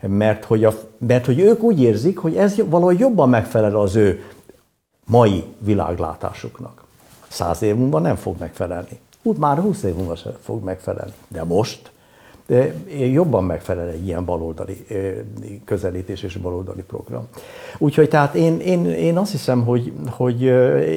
[0.00, 4.24] Mert hogy, a, mert hogy ők úgy érzik, hogy ez valahogy jobban megfelel az ő
[5.04, 6.86] mai világlátásuknak.
[7.28, 8.98] Száz év múlva nem fog megfelelni.
[9.22, 11.12] Úgy már 20 év múlva sem fog megfelelni.
[11.28, 11.90] De most
[12.98, 14.86] jobban megfelel egy ilyen baloldali
[15.64, 17.28] közelítés és baloldali program.
[17.78, 20.42] Úgyhogy tehát én, én, én azt hiszem, hogy, hogy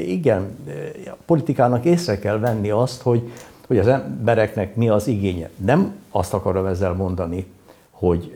[0.07, 0.57] igen,
[1.05, 3.31] a politikának észre kell venni azt, hogy,
[3.67, 5.49] hogy az embereknek mi az igénye.
[5.55, 7.45] Nem azt akarom ezzel mondani,
[7.89, 8.35] hogy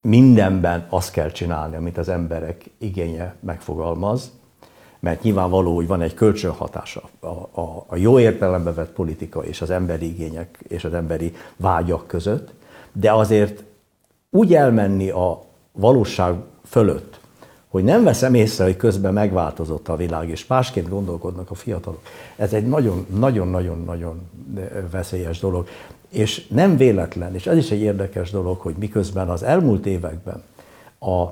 [0.00, 4.32] mindenben azt kell csinálni, amit az emberek igénye megfogalmaz,
[5.06, 7.26] mert nyilvánvaló, hogy van egy kölcsönhatása a,
[7.60, 12.52] a, a jó értelembe vett politika és az emberi igények és az emberi vágyak között,
[12.92, 13.62] de azért
[14.30, 15.42] úgy elmenni a
[15.72, 16.34] valóság
[16.64, 17.20] fölött,
[17.68, 22.02] hogy nem veszem észre, hogy közben megváltozott a világ, és másként gondolkodnak a fiatalok.
[22.36, 24.28] Ez egy nagyon-nagyon-nagyon-nagyon
[24.90, 25.68] veszélyes dolog.
[26.08, 30.42] És nem véletlen, és ez is egy érdekes dolog, hogy miközben az elmúlt években
[30.98, 31.26] a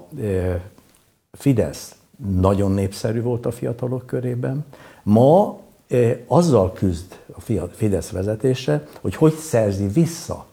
[1.32, 1.94] Fidesz
[2.38, 4.64] nagyon népszerű volt a fiatalok körében.
[5.02, 5.58] Ma
[5.88, 7.40] eh, azzal küzd a
[7.72, 10.46] Fidesz vezetése, hogy hogy szerzi vissza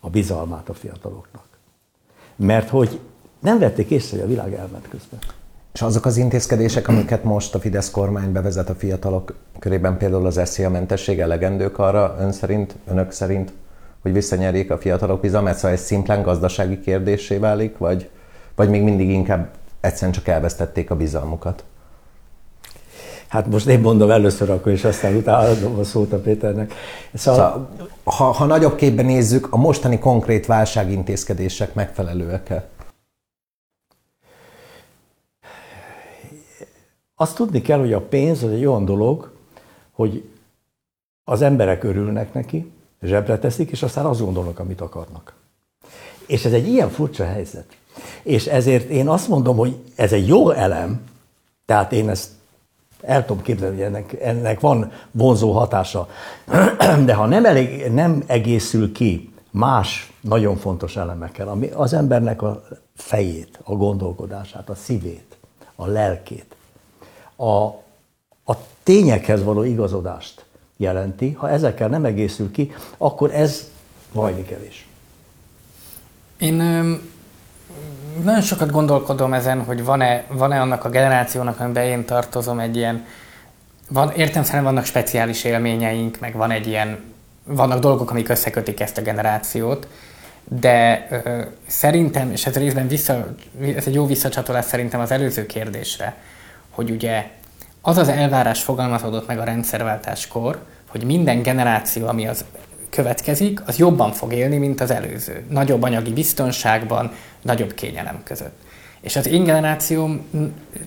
[0.00, 1.44] a bizalmát a fiataloknak.
[2.36, 3.00] Mert hogy
[3.40, 5.18] nem vették észre, hogy a világ elment közben.
[5.72, 10.40] És azok az intézkedések, amiket most a Fidesz kormány bevezet a fiatalok körében, például az
[10.44, 13.52] SZIA mentesség elegendők arra ön szerint, önök szerint,
[14.02, 18.08] hogy visszanyerjék a fiatalok bizalmát, szóval ez szimplán gazdasági kérdésé válik, vagy,
[18.54, 19.48] vagy még mindig inkább
[19.80, 21.64] egyszerűen csak elvesztették a bizalmukat.
[23.28, 26.72] Hát most én mondom először akkor, és aztán utána adom a szót a Péternek.
[27.14, 32.68] Szóval, szóval ha, ha nagyobb képben nézzük, a mostani konkrét válságintézkedések megfelelőek-e?
[37.14, 39.30] Azt tudni kell, hogy a pénz az egy olyan dolog,
[39.92, 40.30] hogy
[41.24, 42.72] az emberek örülnek neki,
[43.02, 45.34] zsebre teszik, és aztán azt gondolnak, amit akarnak.
[46.26, 47.76] És ez egy ilyen furcsa helyzet.
[48.22, 51.00] És ezért én azt mondom, hogy ez egy jó elem,
[51.66, 52.28] tehát én ezt
[53.02, 56.08] el tudom képzelni, hogy ennek, ennek van vonzó hatása.
[57.04, 62.62] De ha nem, elég, nem egészül ki más nagyon fontos elemekkel, ami az embernek a
[62.94, 65.36] fejét, a gondolkodását, a szívét,
[65.74, 66.56] a lelkét,
[67.36, 67.64] a,
[68.44, 70.44] a tényekhez való igazodást
[70.76, 73.70] jelenti, ha ezekkel nem egészül ki, akkor ez
[74.12, 74.86] vajni kevés.
[76.38, 76.60] Én
[78.22, 83.04] nagyon sokat gondolkodom ezen, hogy van-e, van-e annak a generációnak, amiben én tartozom egy ilyen,
[83.88, 86.98] van, értem szerint vannak speciális élményeink, meg van egy ilyen,
[87.44, 89.88] vannak dolgok, amik összekötik ezt a generációt,
[90.44, 93.34] de ö, szerintem, és ez részben vissza,
[93.76, 96.16] ez egy jó visszacsatolás szerintem az előző kérdésre,
[96.70, 97.30] hogy ugye
[97.80, 102.44] az az elvárás fogalmazódott meg a rendszerváltáskor, hogy minden generáció, ami az
[102.90, 105.44] következik, az jobban fog élni, mint az előző.
[105.48, 107.12] Nagyobb anyagi biztonságban,
[107.42, 108.64] nagyobb kényelem között.
[109.00, 110.26] És az én generációm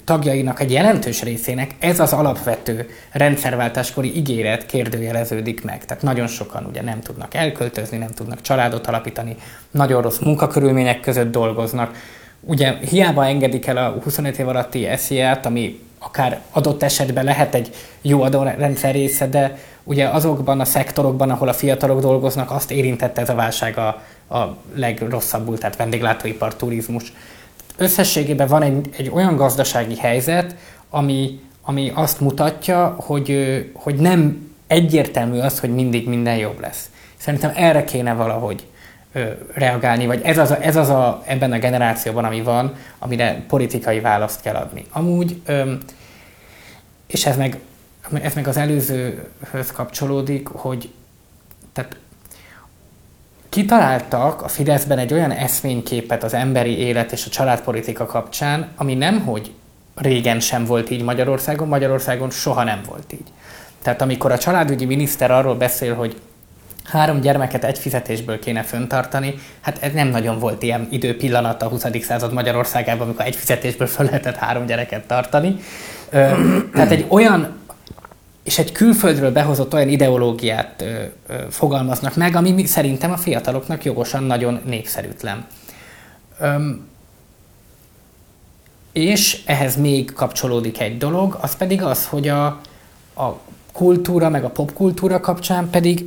[0.04, 5.86] tagjainak egy jelentős részének ez az alapvető rendszerváltáskori ígéret kérdőjeleződik meg.
[5.86, 9.36] Tehát nagyon sokan ugye nem tudnak elköltözni, nem tudnak családot alapítani,
[9.72, 11.96] nagyon rossz munkakörülmények között dolgoznak.
[12.40, 17.76] Ugye hiába engedik el a 25 év alatti SZIA-t, ami akár adott esetben lehet egy
[18.02, 23.30] jó adórendszer része, de ugye azokban a szektorokban, ahol a fiatalok dolgoznak, azt érintette ez
[23.30, 23.88] a válság a,
[24.36, 27.14] a legrosszabbul, tehát vendéglátóipar, turizmus.
[27.78, 30.56] Összességében van egy, egy olyan gazdasági helyzet,
[30.90, 33.38] ami, ami azt mutatja, hogy,
[33.74, 36.90] hogy nem egyértelmű az, hogy mindig minden jobb lesz.
[37.18, 38.66] Szerintem erre kéne valahogy
[39.54, 44.00] reagálni, vagy ez az, a, ez az a, ebben a generációban, ami van, amire politikai
[44.00, 44.86] választ kell adni.
[44.92, 45.42] Amúgy,
[47.08, 47.60] és ez meg,
[48.22, 50.90] ez meg az előzőhöz kapcsolódik, hogy
[51.74, 51.98] tehát
[53.50, 59.20] kitaláltak a Fideszben egy olyan eszményképet az emberi élet és a családpolitika kapcsán, ami nem,
[59.20, 59.54] hogy
[59.96, 63.28] régen sem volt így Magyarországon, Magyarországon soha nem volt így.
[63.82, 66.22] Tehát amikor a családügyi miniszter arról beszél, hogy
[66.90, 71.86] három gyermeket egy fizetésből kéne föntartani, hát ez nem nagyon volt ilyen időpillanat a 20.
[72.02, 75.56] század Magyarországában, amikor egy fizetésből föl lehetett három gyereket tartani.
[76.10, 77.58] Tehát egy olyan
[78.44, 84.24] és egy külföldről behozott olyan ideológiát ö, ö, fogalmaznak meg, ami szerintem a fiataloknak jogosan
[84.24, 85.46] nagyon népszerűtlen.
[86.40, 86.88] Öm,
[88.92, 92.46] és ehhez még kapcsolódik egy dolog, az pedig az, hogy a,
[93.16, 93.40] a
[93.72, 96.06] kultúra meg a popkultúra kapcsán pedig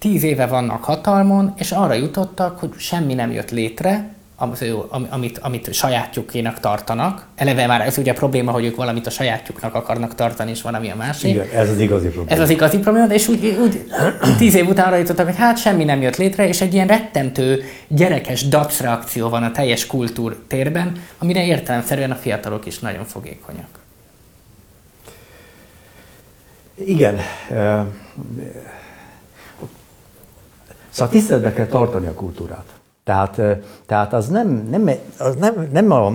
[0.00, 4.14] tíz éve vannak hatalmon, és arra jutottak, hogy semmi nem jött létre,
[5.08, 7.26] amit, amit sajátjukének tartanak.
[7.34, 10.90] Eleve már ez ugye a probléma, hogy ők valamit a sajátjuknak akarnak tartani, és valami
[10.90, 11.30] a másik.
[11.30, 12.30] Igen, ez az igazi probléma.
[12.30, 13.86] Ez az igazi probléma, és úgy, úgy
[14.38, 17.62] tíz év után arra jutottak, hogy hát semmi nem jött létre, és egy ilyen rettentő,
[17.88, 23.78] gyerekes dac reakció van a teljes kultúrtérben, amire értelemszerűen a fiatalok is nagyon fogékonyak.
[26.84, 27.18] Igen.
[30.90, 32.78] Szóval tiszteletbe kell tartani a kultúrát.
[33.04, 33.40] Tehát,
[33.86, 36.06] tehát az nem, nem, az nem, nem a,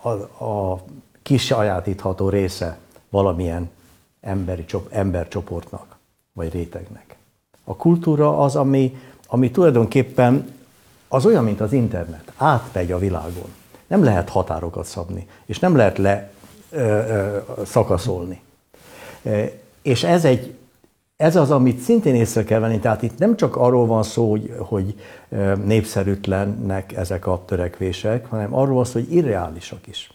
[0.00, 0.08] a,
[0.44, 0.82] a
[1.22, 2.78] kisajátítható része
[3.10, 3.70] valamilyen
[4.20, 5.96] emberi, embercsoportnak,
[6.32, 7.16] vagy rétegnek.
[7.64, 8.96] A kultúra az, ami,
[9.26, 10.56] ami tulajdonképpen
[11.08, 13.54] az olyan, mint az internet, átmegy a világon.
[13.86, 16.30] Nem lehet határokat szabni, és nem lehet le
[16.70, 18.40] ö, ö, szakaszolni.
[19.82, 20.57] És ez egy
[21.18, 24.54] ez az, amit szintén észre kell venni, tehát itt nem csak arról van szó, hogy,
[24.58, 24.94] hogy
[25.64, 30.12] népszerűtlennek ezek a törekvések, hanem arról van szó, hogy irreálisak is.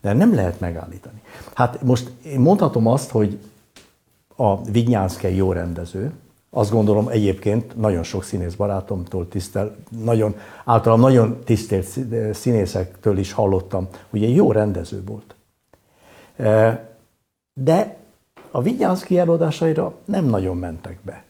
[0.00, 1.22] De nem lehet megállítani.
[1.54, 3.38] Hát most én mondhatom azt, hogy
[4.36, 6.12] a Vignyánszkei jó rendező,
[6.50, 11.86] azt gondolom egyébként nagyon sok színész barátomtól tisztel, nagyon, általában nagyon tisztelt
[12.32, 15.34] színészektől is hallottam, hogy egy jó rendező volt.
[17.52, 17.99] De
[18.50, 21.24] a Vigyánszki előadásaira nem nagyon mentek be.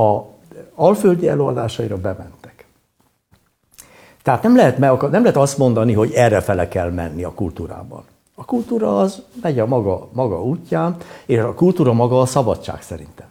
[0.00, 0.22] A
[0.74, 2.66] alföldi előadásaira bementek.
[4.22, 8.04] Tehát nem lehet, nem lehet azt mondani, hogy erre fele kell menni a kultúrában.
[8.34, 10.96] A kultúra az megy a maga, maga útján,
[11.26, 13.26] és a kultúra maga a szabadság szerintem.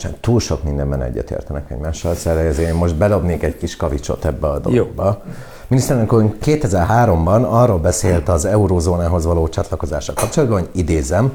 [0.00, 4.46] Csak túl sok mindenben egyetértenek egymással, szóval ezért én most belobnék egy kis kavicsot ebbe
[4.46, 5.04] a dologba.
[5.04, 5.32] Jó.
[5.66, 11.32] Miniszterelnök úr 2003-ban arról beszélt az eurózónához való csatlakozása kapcsolatban, hogy idézem,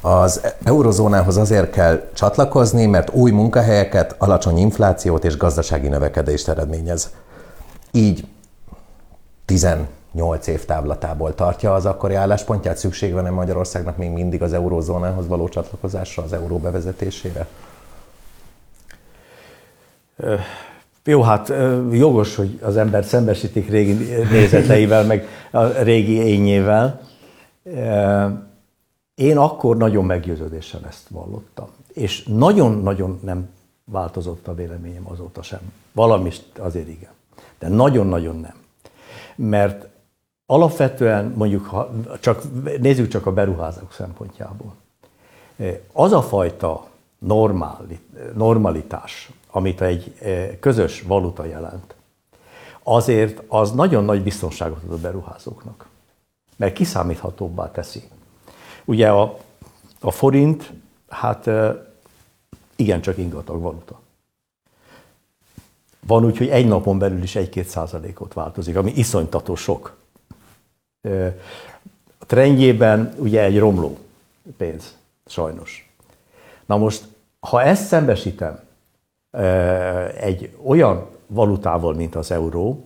[0.00, 7.10] az eurozónához azért kell csatlakozni, mert új munkahelyeket, alacsony inflációt és gazdasági növekedést eredményez.
[7.90, 8.26] Így
[9.44, 15.48] 18 év távlatából tartja az akkori álláspontját, szükség van-e Magyarországnak még mindig az eurózónához való
[15.48, 17.46] csatlakozásra, az euró bevezetésére?
[21.04, 21.52] Jó, hát
[21.90, 23.92] jogos, hogy az ember szembesítik régi
[24.30, 27.00] nézeteivel, meg a régi ényével.
[29.14, 31.68] Én akkor nagyon meggyőződéssel ezt vallottam.
[31.92, 33.48] És nagyon-nagyon nem
[33.84, 35.60] változott a véleményem azóta sem.
[35.92, 37.10] Valami azért igen.
[37.58, 38.54] De nagyon-nagyon nem.
[39.36, 39.86] Mert
[40.46, 41.90] alapvetően mondjuk, ha
[42.20, 42.42] csak,
[42.80, 44.74] nézzük csak a beruházók szempontjából.
[45.92, 46.86] Az a fajta
[48.34, 51.94] normalitás, amit egy eh, közös valuta jelent,
[52.82, 55.86] azért az nagyon nagy biztonságot ad a beruházóknak,
[56.56, 58.02] mert kiszámíthatóbbá teszi.
[58.84, 59.38] Ugye a,
[60.00, 60.72] a forint,
[61.08, 61.74] hát eh,
[62.76, 64.00] igencsak ingatag valuta.
[66.06, 69.96] Van úgy, hogy egy napon belül is egy-két százalékot változik, ami iszonytató sok.
[71.00, 71.34] Eh,
[72.18, 73.98] a trendjében ugye egy romló
[74.56, 74.96] pénz,
[75.26, 75.94] sajnos.
[76.66, 77.04] Na most
[77.40, 78.62] ha ezt szembesítem
[80.20, 82.84] egy olyan valutával, mint az euró,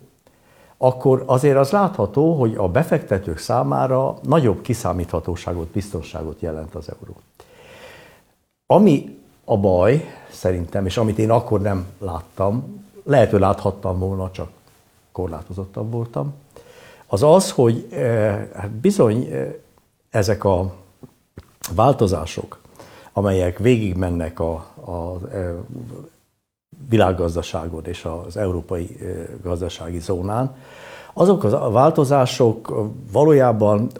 [0.77, 7.15] akkor azért az látható, hogy a befektetők számára nagyobb kiszámíthatóságot, biztonságot jelent az euró.
[8.67, 14.51] Ami a baj, szerintem, és amit én akkor nem láttam, lehet, láthattam volna, csak
[15.13, 16.35] korlátozottabb voltam,
[17.07, 17.89] az az, hogy
[18.55, 19.29] hát bizony
[20.11, 20.75] ezek a
[21.75, 22.59] változások,
[23.13, 24.53] amelyek végigmennek a,
[24.85, 25.19] a
[26.89, 28.97] világgazdaságon és az európai
[29.43, 30.55] gazdasági zónán,
[31.13, 33.91] azok a változások valójában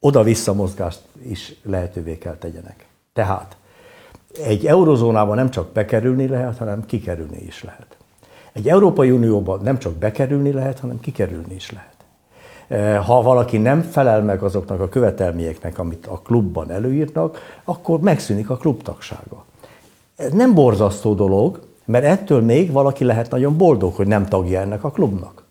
[0.00, 2.86] oda-vissza mozgást is lehetővé kell tegyenek.
[3.12, 3.56] Tehát
[4.44, 7.96] egy eurozónában nem csak bekerülni lehet, hanem kikerülni is lehet.
[8.52, 11.96] Egy Európai Unióban nem csak bekerülni lehet, hanem kikerülni is lehet.
[13.04, 18.56] Ha valaki nem felel meg azoknak a követelményeknek, amit a klubban előírnak, akkor megszűnik a
[18.56, 19.44] klubtagsága.
[20.16, 24.84] Ez nem borzasztó dolog, mert ettől még valaki lehet nagyon boldog, hogy nem tagja ennek
[24.84, 25.44] a klubnak.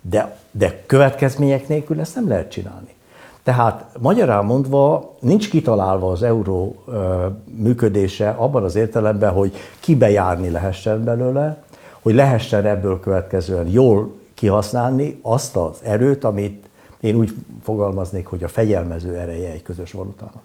[0.00, 2.94] De, de következmények nélkül ezt nem lehet csinálni.
[3.42, 11.04] Tehát magyarán mondva nincs kitalálva az euró ö, működése abban az értelemben, hogy kibejárni lehessen
[11.04, 11.62] belőle,
[12.02, 16.68] hogy lehessen ebből következően jól kihasználni azt az erőt, amit
[17.00, 20.44] én úgy fogalmaznék, hogy a fegyelmező ereje egy közös valutának.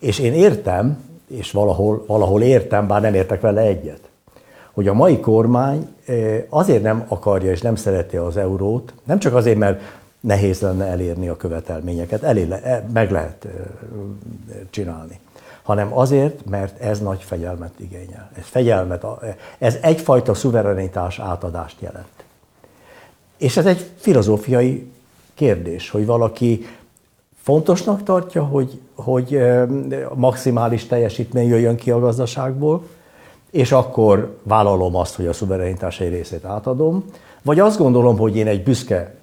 [0.00, 4.00] És én értem, és valahol, valahol értem, bár nem értek vele egyet,
[4.72, 5.88] hogy a mai kormány
[6.48, 9.80] azért nem akarja és nem szereti az eurót, nem csak azért, mert
[10.20, 13.46] nehéz lenne elérni a követelményeket, elé, e, meg lehet
[14.70, 15.20] csinálni,
[15.62, 18.30] hanem azért, mert ez nagy fegyelmet igényel.
[18.38, 19.04] Ez fegyelmet,
[19.58, 22.24] ez egyfajta szuverenitás átadást jelent.
[23.36, 24.92] És ez egy filozófiai
[25.34, 26.66] kérdés, hogy valaki
[27.46, 29.40] fontosnak tartja, hogy, hogy
[30.14, 32.82] maximális teljesítmény jöjjön ki a gazdaságból,
[33.50, 37.04] és akkor vállalom azt, hogy a szuverenitás egy részét átadom,
[37.42, 39.14] vagy azt gondolom, hogy én egy büszke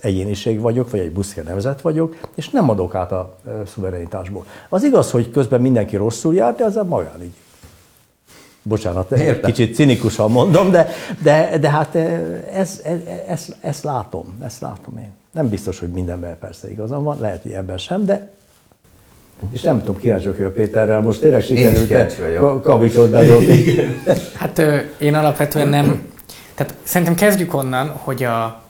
[0.00, 3.36] egyéniség vagyok, vagy egy büszke nemzet vagyok, és nem adok át a
[3.66, 4.44] szuverenitásból.
[4.68, 7.34] Az igaz, hogy közben mindenki rosszul jár, de az a magán így.
[8.62, 9.50] Bocsánat, Értem.
[9.50, 10.88] kicsit cinikusan mondom, de,
[11.22, 15.12] de, de hát ez, ez, ez, ezt látom, ezt látom én.
[15.34, 18.32] Nem biztos, hogy mindenben persze igazam van, lehet, hogy ebben sem, de
[19.52, 23.64] és nem tudom, kíváncsi vagyok Péterrel, most tényleg sikerült kavicsot bedobni.
[24.34, 24.62] Hát
[24.98, 26.12] én alapvetően nem,
[26.54, 28.62] tehát szerintem kezdjük onnan, hogy a,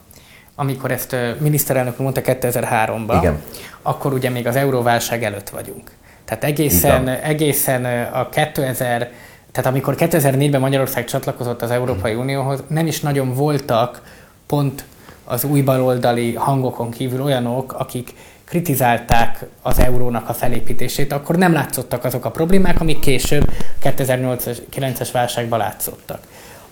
[0.54, 3.42] amikor ezt miniszterelnök mondta 2003-ban, Igen.
[3.82, 5.90] akkor ugye még az euróválság előtt vagyunk.
[6.24, 9.10] Tehát egészen, egészen a 2000,
[9.52, 14.02] tehát amikor 2004-ben Magyarország csatlakozott az Európai Unióhoz, nem is nagyon voltak
[14.46, 14.84] pont
[15.24, 18.14] az új baloldali hangokon kívül olyanok, akik
[18.44, 23.50] kritizálták az eurónak a felépítését, akkor nem látszottak azok a problémák, amik később
[23.82, 26.20] 2008-9-es válságban látszottak.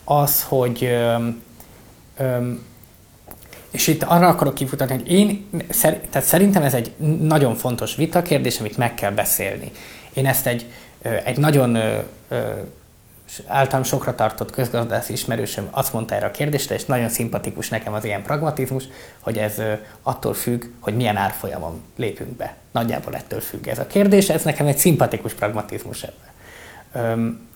[0.04, 1.42] Az, hogy öm,
[2.16, 2.64] öm,
[3.70, 5.48] és itt arra akarok kifutatni, hogy én,
[6.10, 9.70] tehát szerintem ez egy nagyon fontos vitakérdés, amit meg kell beszélni.
[10.12, 10.66] Én ezt egy,
[11.24, 11.78] egy nagyon
[13.46, 18.04] általam sokra tartott közgazdász ismerősöm azt mondta erre a kérdésre, és nagyon szimpatikus nekem az
[18.04, 18.84] ilyen pragmatizmus,
[19.20, 19.62] hogy ez
[20.02, 22.56] attól függ, hogy milyen árfolyamon lépünk be.
[22.72, 27.50] Nagyjából ettől függ ez a kérdés, ez nekem egy szimpatikus pragmatizmus ebben.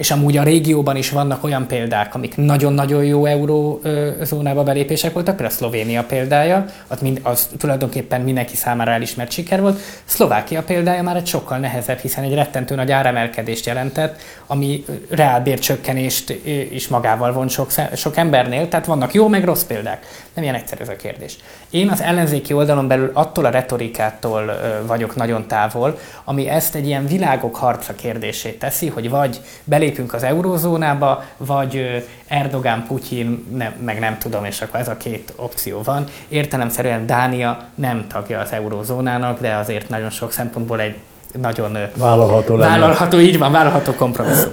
[0.00, 5.54] És amúgy a régióban is vannak olyan példák, amik nagyon-nagyon jó eurózónába belépések voltak, például
[5.54, 9.80] a Szlovénia példája, az, mind, az tulajdonképpen mindenki számára elismert siker volt.
[10.04, 16.30] Szlovákia példája már egy sokkal nehezebb, hiszen egy rettentő nagy áremelkedést jelentett, ami reálbércsökkenést
[16.70, 20.06] is magával von sok, sok embernél, tehát vannak jó meg rossz példák.
[20.34, 21.36] Nem ilyen egyszerű ez a kérdés.
[21.70, 24.52] Én az ellenzéki oldalon belül attól a retorikától
[24.86, 30.22] vagyok nagyon távol, ami ezt egy ilyen világok harca kérdését teszi, hogy vagy belépünk az
[30.22, 36.04] eurózónába, vagy Erdogán, Putyin, nem, meg nem tudom, és akkor ez a két opció van.
[36.28, 40.96] Értelemszerűen Dánia nem tagja az eurózónának, de azért nagyon sok szempontból egy
[41.40, 44.52] nagyon vállalható, vállalható így van, vállalható kompromisszum.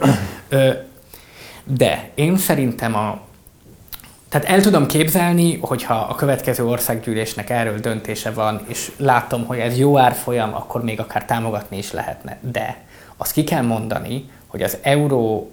[1.64, 3.20] De én szerintem a,
[4.30, 9.78] tehát el tudom képzelni, hogyha a következő országgyűlésnek erről döntése van, és látom, hogy ez
[9.78, 12.38] jó árfolyam, akkor még akár támogatni is lehetne.
[12.42, 12.78] De
[13.18, 15.52] azt ki kell mondani, hogy az euró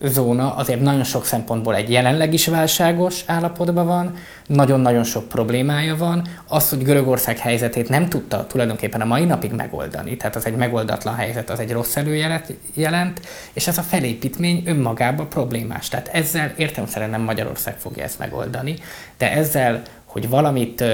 [0.00, 4.14] zóna azért nagyon sok szempontból egy jelenleg is válságos állapotban van,
[4.46, 6.28] nagyon-nagyon sok problémája van.
[6.48, 11.14] Az, hogy Görögország helyzetét nem tudta tulajdonképpen a mai napig megoldani, tehát az egy megoldatlan
[11.14, 13.20] helyzet, az egy rossz előjelet jelent,
[13.52, 15.88] és ez a felépítmény önmagában problémás.
[15.88, 18.76] Tehát ezzel értelemszerűen nem Magyarország fogja ezt megoldani,
[19.18, 20.84] de ezzel hogy valamit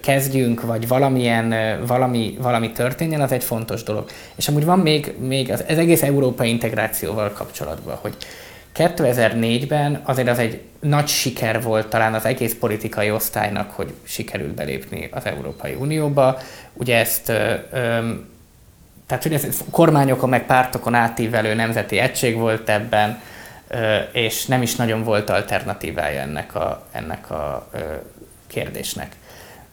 [0.00, 4.04] kezdjünk, vagy valamilyen, valami, valami történjen, az egy fontos dolog.
[4.34, 8.16] És amúgy van még, még az, ez egész európai integrációval kapcsolatban, hogy
[8.74, 15.08] 2004-ben azért az egy nagy siker volt talán az egész politikai osztálynak, hogy sikerült belépni
[15.12, 16.38] az Európai Unióba.
[16.72, 18.10] Ugye ezt ö, ö,
[19.06, 23.20] tehát, hogy ez kormányokon meg pártokon átívelő nemzeti egység volt ebben,
[24.12, 27.68] és nem is nagyon volt alternatívája ennek a, ennek a
[28.50, 29.16] kérdésnek.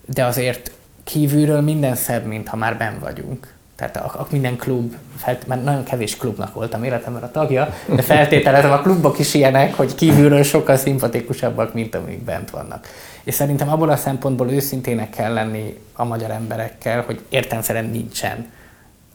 [0.06, 0.70] De azért
[1.04, 3.56] kívülről minden szebb, mint ha már ben vagyunk.
[3.76, 8.02] Tehát a, a minden klub, felt, mert nagyon kevés klubnak voltam életemben a tagja, de
[8.02, 12.86] feltételezem a klubok is ilyenek, hogy kívülről sokkal szimpatikusabbak, mint amik bent vannak.
[13.24, 18.46] És szerintem abból a szempontból őszintének kell lenni a magyar emberekkel, hogy értelmszerűen nincsen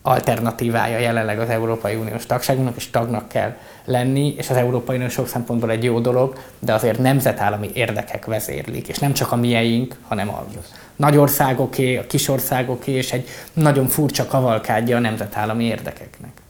[0.05, 5.27] alternatívája jelenleg az Európai Uniós tagságunknak, és tagnak kell lenni, és az Európai Unió sok
[5.27, 10.29] szempontból egy jó dolog, de azért nemzetállami érdekek vezérlik, és nem csak a mieink, hanem
[10.29, 10.45] a
[10.95, 16.41] nagy országoké, a kis országoké, és egy nagyon furcsa kavalkádja a nemzetállami érdekeknek.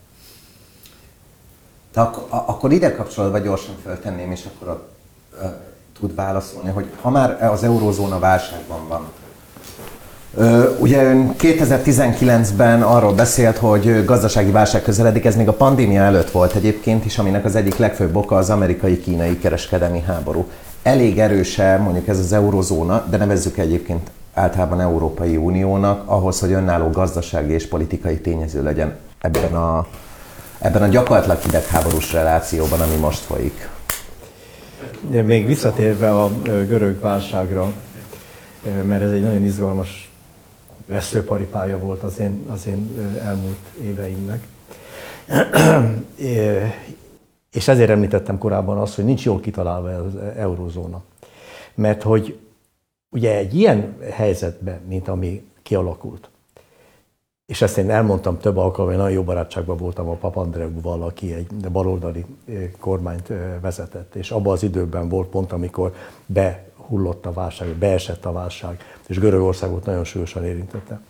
[1.93, 4.87] De ak- akkor ide kapcsolatban gyorsan föltenném, és akkor a,
[5.45, 5.61] a,
[5.99, 9.11] tud válaszolni, hogy ha már az eurózóna válságban van,
[10.79, 16.53] Ugye ön 2019-ben arról beszélt, hogy gazdasági válság közeledik, ez még a pandémia előtt volt
[16.55, 20.47] egyébként is, aminek az egyik legfőbb oka az amerikai-kínai kereskedelmi háború.
[20.83, 26.89] Elég erőse mondjuk ez az eurozóna, de nevezzük egyébként általában Európai Uniónak, ahhoz, hogy önálló
[26.89, 29.87] gazdasági és politikai tényező legyen ebben a,
[30.59, 33.69] ebben a gyakorlatilag hidegháborús relációban, ami most folyik.
[35.25, 37.71] Még visszatérve a görög válságra,
[38.83, 40.12] mert ez egy nagyon izgalmas
[40.85, 42.91] veszőparipája volt az én, az én
[43.23, 44.47] elmúlt éveimnek.
[47.51, 51.03] És ezért említettem korábban azt, hogy nincs jól kitalálva az eurózóna.
[51.75, 52.39] Mert hogy
[53.09, 56.29] ugye egy ilyen helyzetben, mint ami kialakult,
[57.45, 62.25] és ezt én elmondtam több alkalommal, nagyon jó barátságban voltam a Papandreouval, aki egy baloldali
[62.79, 63.31] kormányt
[63.61, 65.93] vezetett, és abban az időben volt pont, amikor
[66.25, 71.01] be hullott a válság, beesett a válság, és Görögországot nagyon súlyosan érintette.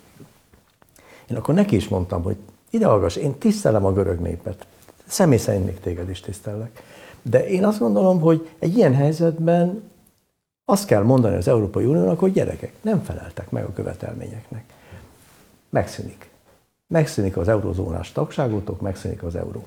[1.30, 2.36] Én akkor neki is mondtam, hogy
[2.70, 4.66] ide hallgass, én tisztelem a görög népet,
[5.06, 6.84] személy szerint még téged is tisztellek.
[7.22, 9.92] De én azt gondolom, hogy egy ilyen helyzetben
[10.66, 14.64] azt kell mondani az Európai Uniónak, hogy gyerekek, nem feleltek meg a követelményeknek.
[15.70, 16.30] Megszűnik.
[16.88, 19.66] Megszűnik az eurozónás tagságotok, megszűnik az euró.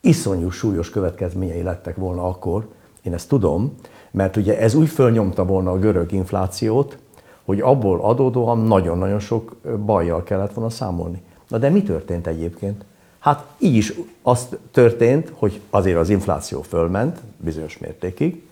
[0.00, 2.68] Iszonyú súlyos következményei lettek volna akkor,
[3.02, 3.74] én ezt tudom,
[4.10, 6.98] mert ugye ez úgy fölnyomta volna a görög inflációt,
[7.44, 11.22] hogy abból adódóan nagyon-nagyon sok bajjal kellett volna számolni.
[11.48, 12.84] Na de mi történt egyébként?
[13.18, 13.92] Hát így is
[14.22, 18.42] az történt, hogy azért az infláció fölment bizonyos mértékig,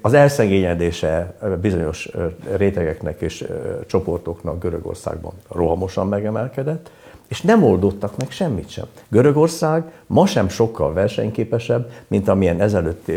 [0.00, 2.08] az elszegényedése bizonyos
[2.56, 3.46] rétegeknek és
[3.86, 6.90] csoportoknak Görögországban rohamosan megemelkedett,
[7.28, 8.84] és nem oldottak meg semmit sem.
[9.08, 13.10] Görögország ma sem sokkal versenyképesebb, mint amilyen ezelőtt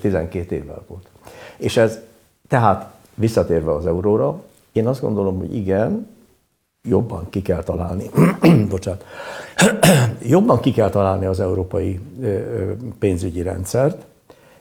[0.00, 1.06] 12 évvel volt.
[1.56, 1.98] És ez
[2.48, 6.06] tehát visszatérve az euróra, én azt gondolom, hogy igen,
[6.82, 8.10] jobban ki kell találni,
[8.68, 9.04] bocsánat,
[10.34, 12.00] jobban ki kell találni az európai
[12.98, 14.04] pénzügyi rendszert,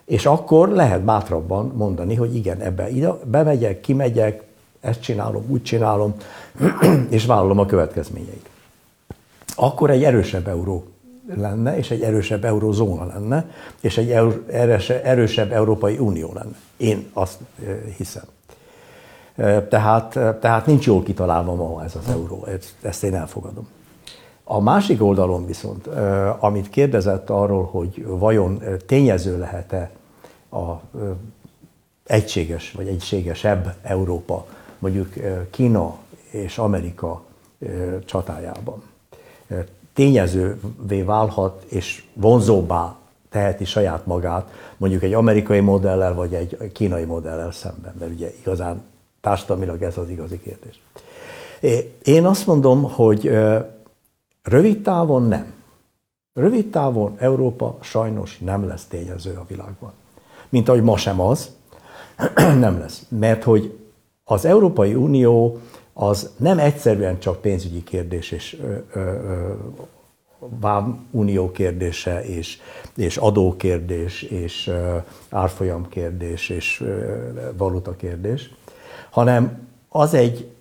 [0.05, 4.43] és akkor lehet bátrabban mondani, hogy igen, ebbe ide, bemegyek, kimegyek,
[4.79, 6.15] ezt csinálom, úgy csinálom,
[7.09, 8.50] és vállalom a következményeit
[9.61, 10.83] akkor egy erősebb euró
[11.35, 13.49] lenne, és egy erősebb eurózóna lenne,
[13.81, 14.09] és egy
[15.03, 16.55] erősebb Európai Unió lenne.
[16.77, 17.39] Én azt
[17.97, 18.23] hiszem.
[19.69, 22.47] Tehát, tehát nincs jól kitalálva ma ez az euró,
[22.81, 23.67] ezt én elfogadom.
[24.43, 25.87] A másik oldalon viszont,
[26.39, 29.91] amit kérdezett arról, hogy vajon tényező lehet-e
[30.51, 30.71] a
[32.03, 34.45] egységes vagy egységesebb Európa,
[34.79, 35.13] mondjuk
[35.49, 35.97] Kína
[36.31, 37.21] és Amerika
[38.05, 38.89] csatájában
[39.93, 42.95] tényezővé válhat és vonzóbbá
[43.29, 48.81] teheti saját magát, mondjuk egy amerikai modellel vagy egy kínai modellel szemben, mert ugye igazán
[49.21, 50.81] társadalmilag ez az igazi kérdés.
[52.03, 53.31] Én azt mondom, hogy
[54.43, 55.53] rövid távon nem.
[56.33, 59.91] Rövid távon Európa sajnos nem lesz tényező a világban.
[60.49, 61.51] Mint ahogy ma sem az,
[62.35, 63.05] nem lesz.
[63.07, 63.77] Mert hogy
[64.23, 65.59] az Európai Unió
[65.93, 68.57] az nem egyszerűen csak pénzügyi kérdés és
[71.11, 72.57] unió kérdése, és,
[72.95, 74.71] és adókérdés, és
[75.29, 76.83] árfolyam kérdés, és
[77.57, 78.53] valuta kérdés,
[79.09, 80.51] hanem az egy,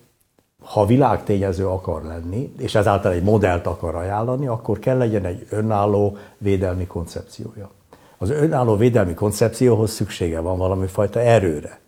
[0.63, 6.17] ha világtényező akar lenni, és ezáltal egy modellt akar ajánlani, akkor kell legyen egy önálló
[6.37, 7.69] védelmi koncepciója.
[8.17, 11.79] Az önálló védelmi koncepcióhoz szüksége van valami fajta erőre.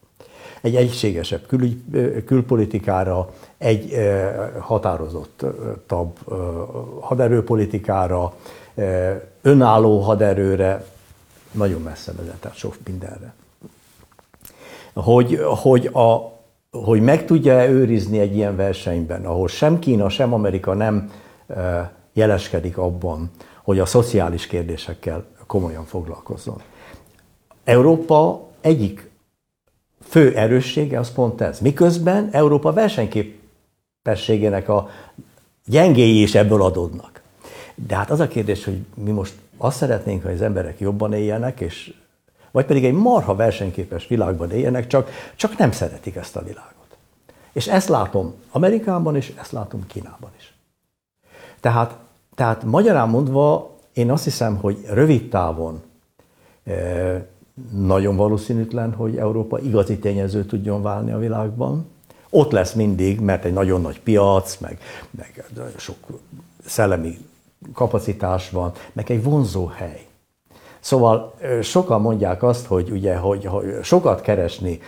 [0.64, 1.70] Egy egységesebb kül,
[2.26, 3.96] külpolitikára, egy
[4.60, 6.18] határozottabb
[7.02, 8.34] haderőpolitikára,
[9.42, 10.86] önálló haderőre,
[11.52, 13.34] nagyon messze vezetett sok mindenre.
[14.94, 16.40] Hogy, hogy, a,
[16.72, 21.12] hogy meg tudja őrizni egy ilyen versenyben, ahol sem Kína, sem Amerika nem
[22.14, 23.32] jeleskedik abban,
[23.64, 26.62] hogy a szociális kérdésekkel komolyan foglalkozzon.
[27.64, 29.12] Európa egyik
[30.14, 31.60] fő erőssége az pont ez.
[31.60, 34.90] Miközben Európa versenyképességének a
[35.66, 37.22] gyengéi is ebből adódnak.
[37.76, 41.60] De hát az a kérdés, hogy mi most azt szeretnénk, hogy az emberek jobban éljenek,
[41.60, 41.94] és
[42.52, 46.98] vagy pedig egy marha versenyképes világban éljenek, csak, csak nem szeretik ezt a világot.
[47.52, 50.54] És ezt látom Amerikában is, ezt látom Kínában is.
[51.60, 51.98] Tehát,
[52.36, 55.82] tehát magyarán mondva, én azt hiszem, hogy rövid távon
[57.72, 61.86] nagyon valószínűtlen, hogy Európa igazi tényező tudjon válni a világban.
[62.30, 64.78] Ott lesz mindig, mert egy nagyon nagy piac, meg,
[65.12, 65.46] meg
[65.78, 65.96] sok
[66.66, 67.18] szellemi
[67.74, 70.08] kapacitás van, meg egy vonzó hely.
[70.80, 73.50] Szóval sokan mondják azt, hogy ugye, hogy,
[73.84, 74.80] sokat keresni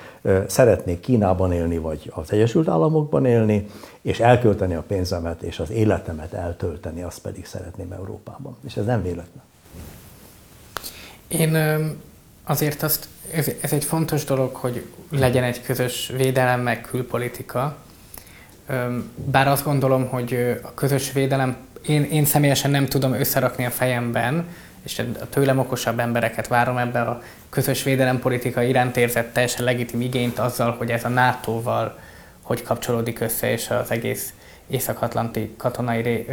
[0.47, 3.67] szeretnék Kínában élni, vagy az Egyesült Államokban élni,
[4.01, 8.55] és elkölteni a pénzemet, és az életemet eltölteni, azt pedig szeretném Európában.
[8.65, 9.43] És ez nem véletlen.
[11.27, 11.51] Én
[12.45, 17.75] azért azt, ez, ez egy fontos dolog, hogy legyen egy közös védelem, meg külpolitika.
[19.15, 24.47] Bár azt gondolom, hogy a közös védelem, én, én személyesen nem tudom összerakni a fejemben,
[24.83, 30.39] és a tőlem okosabb embereket várom ebbe a közös védelempolitika iránt érzett teljesen legitim igényt
[30.39, 31.99] azzal, hogy ez a NATO-val
[32.41, 34.33] hogy kapcsolódik össze, és az egész
[34.67, 36.27] Észak-Atlanti katonai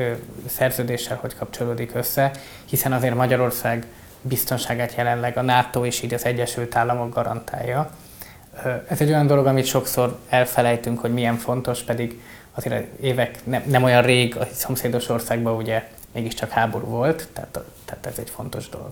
[0.46, 2.30] szerződéssel hogy kapcsolódik össze,
[2.64, 3.86] hiszen azért Magyarország
[4.22, 7.90] biztonságát jelenleg a NATO és így az Egyesült Államok garantálja.
[8.88, 12.20] Ez egy olyan dolog, amit sokszor elfelejtünk, hogy milyen fontos, pedig
[12.52, 18.06] azért évek nem, nem olyan rég a szomszédos országban ugye mégiscsak háború volt, tehát, tehát
[18.06, 18.90] ez egy fontos dolog.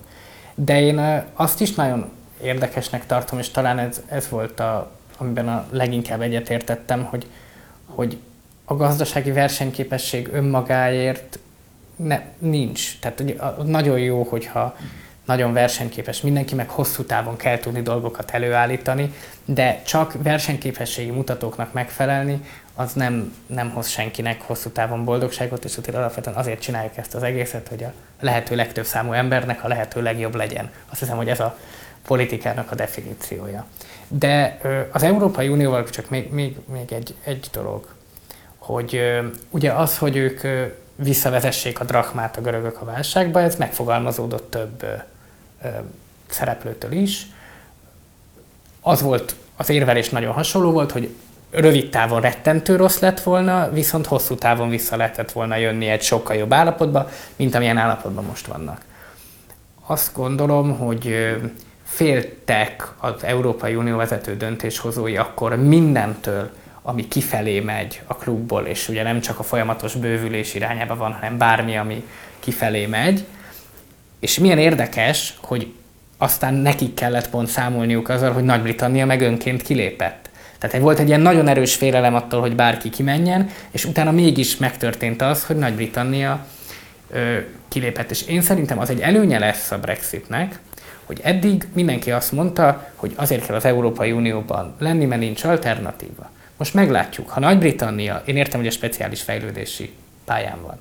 [0.55, 2.11] De én azt is nagyon
[2.41, 7.27] érdekesnek tartom, és talán ez, ez volt, a, amiben a leginkább egyetértettem, hogy,
[7.85, 8.17] hogy
[8.65, 11.39] a gazdasági versenyképesség önmagáért
[11.95, 12.99] ne, nincs.
[12.99, 14.75] Tehát ugye, nagyon jó, hogyha
[15.25, 19.13] nagyon versenyképes mindenki, meg hosszú távon kell tudni dolgokat előállítani,
[19.45, 22.41] de csak versenyképességi mutatóknak megfelelni,
[22.75, 27.23] az nem, nem hoz senkinek hosszú távon boldogságot, és utána alapvetően azért csináljuk ezt az
[27.23, 30.71] egészet, hogy a lehető legtöbb számú embernek a lehető legjobb legyen.
[30.89, 31.57] Azt hiszem, hogy ez a
[32.05, 33.65] politikának a definíciója.
[34.07, 34.57] De
[34.91, 37.87] az Európai Unióval csak még, még, még egy, egy dolog,
[38.57, 39.01] hogy
[39.49, 40.41] ugye az, hogy ők
[41.03, 44.85] visszavezessék a drachmát a görögök a válságba, ez megfogalmazódott több
[46.27, 47.27] szereplőtől is.
[48.81, 51.15] Az volt, az érvelés nagyon hasonló volt, hogy
[51.51, 56.35] rövid távon rettentő rossz lett volna, viszont hosszú távon vissza lehetett volna jönni egy sokkal
[56.35, 58.81] jobb állapotba, mint amilyen állapotban most vannak.
[59.85, 61.35] Azt gondolom, hogy
[61.83, 66.49] féltek az Európai Unió vezető döntéshozói akkor mindentől,
[66.81, 71.37] ami kifelé megy a klubból, és ugye nem csak a folyamatos bővülés irányába van, hanem
[71.37, 72.03] bármi, ami
[72.39, 73.25] kifelé megy.
[74.19, 75.73] És milyen érdekes, hogy
[76.17, 80.29] aztán nekik kellett pont számolniuk azzal, hogy Nagy-Britannia meg önként kilépett.
[80.59, 85.21] Tehát volt egy ilyen nagyon erős félelem attól, hogy bárki kimenjen, és utána mégis megtörtént
[85.21, 86.45] az, hogy Nagy-Britannia
[87.11, 88.11] ö, kilépett.
[88.11, 90.59] És én szerintem az egy előnye lesz a Brexitnek,
[91.05, 96.29] hogy eddig mindenki azt mondta, hogy azért kell az Európai Unióban lenni, mert nincs alternatíva.
[96.61, 99.93] Most meglátjuk, ha Nagy-Britannia, én értem, hogy a speciális fejlődési
[100.25, 100.77] pályán van,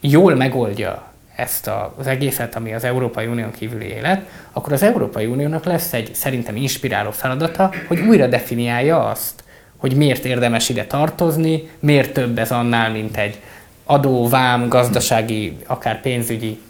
[0.00, 5.64] jól megoldja ezt az egészet, ami az Európai Unión kívüli élet, akkor az Európai Uniónak
[5.64, 9.44] lesz egy szerintem inspiráló feladata, hogy újra definiálja azt,
[9.76, 13.40] hogy miért érdemes ide tartozni, miért több ez annál, mint egy
[13.84, 16.60] adó, vám, gazdasági, akár pénzügyi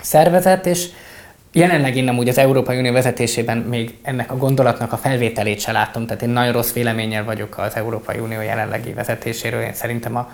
[0.00, 0.86] szervezet, és
[1.56, 6.06] jelenleg én amúgy az Európai Unió vezetésében még ennek a gondolatnak a felvételét se látom,
[6.06, 10.30] tehát én nagyon rossz véleménnyel vagyok az Európai Unió jelenlegi vezetéséről, én szerintem a,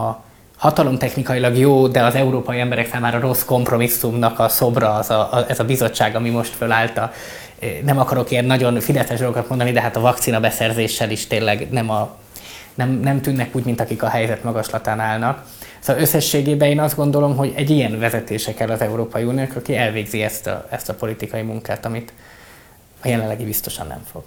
[0.00, 0.22] a
[0.56, 5.60] hatalomtechnikailag jó, de az európai emberek számára rossz kompromisszumnak a szobra az a, a, ez
[5.60, 7.12] a bizottság, ami most fölállta.
[7.84, 11.90] Nem akarok ilyen nagyon fideszes dolgokat mondani, de hát a vakcina beszerzéssel is tényleg nem,
[11.90, 12.16] a,
[12.74, 15.44] nem, nem tűnnek úgy, mint akik a helyzet magaslatán állnak.
[15.78, 20.22] Szóval összességében én azt gondolom, hogy egy ilyen vezetése kell az Európai Uniónak, aki elvégzi
[20.22, 22.12] ezt a, ezt a politikai munkát, amit
[23.02, 24.22] a jelenlegi biztosan nem fog.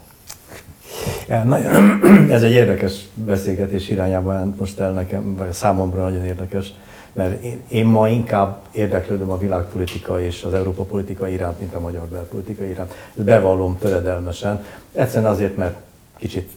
[1.28, 2.00] Ja, nagyon,
[2.32, 6.74] ez egy érdekes beszélgetés irányában most el nekem, vagy számomra nagyon érdekes,
[7.14, 11.80] mert én, én ma inkább érdeklődöm a világpolitika és az Európa politika iránt, mint a
[11.80, 12.94] magyar belpolitika iránt.
[13.14, 14.66] Bevallom töredelmesen.
[14.94, 15.76] Egyszerűen azért, mert
[16.18, 16.52] kicsit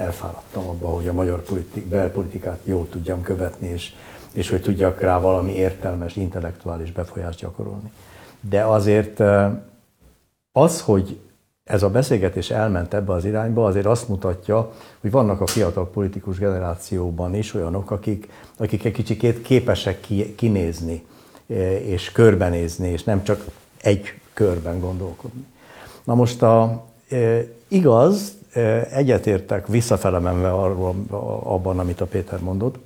[0.00, 3.94] elfáradtam abba, hogy a magyar politik, belpolitikát jól tudjam követni, és,
[4.32, 7.92] és hogy tudjak rá valami értelmes, intellektuális befolyást gyakorolni.
[8.40, 9.22] De azért
[10.52, 11.20] az, hogy
[11.64, 16.38] ez a beszélgetés elment ebbe az irányba, azért azt mutatja, hogy vannak a fiatal politikus
[16.38, 21.06] generációban is olyanok, akik, akik egy kicsit képesek kinézni,
[21.82, 23.44] és körbenézni, és nem csak
[23.80, 25.46] egy körben gondolkodni.
[26.04, 26.84] Na most a,
[27.68, 28.38] igaz,
[28.90, 30.94] egyetértek visszafele menve arról,
[31.42, 32.78] abban, amit a Péter mondott,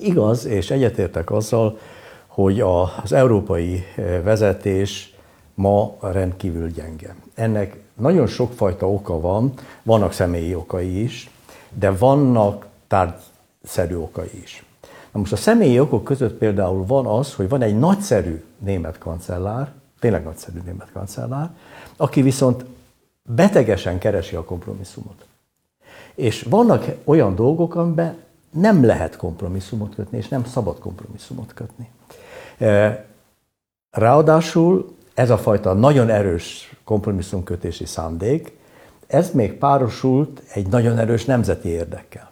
[0.00, 1.78] igaz, és egyetértek azzal,
[2.26, 3.84] hogy az európai
[4.22, 5.14] vezetés
[5.54, 7.14] ma rendkívül gyenge.
[7.34, 9.52] Ennek nagyon sokfajta oka van,
[9.82, 11.30] vannak személyi okai is,
[11.78, 14.64] de vannak tárgyszerű okai is.
[15.12, 19.72] Na most a személyi okok között például van az, hogy van egy nagyszerű német kancellár,
[20.00, 21.50] tényleg nagyszerű német kancellár,
[21.96, 22.64] aki viszont
[23.22, 25.26] betegesen keresi a kompromisszumot.
[26.14, 28.16] És vannak olyan dolgok, amiben
[28.50, 31.90] nem lehet kompromisszumot kötni, és nem szabad kompromisszumot kötni.
[33.90, 38.56] Ráadásul ez a fajta nagyon erős kompromisszumkötési szándék,
[39.06, 42.30] ez még párosult egy nagyon erős nemzeti érdekkel.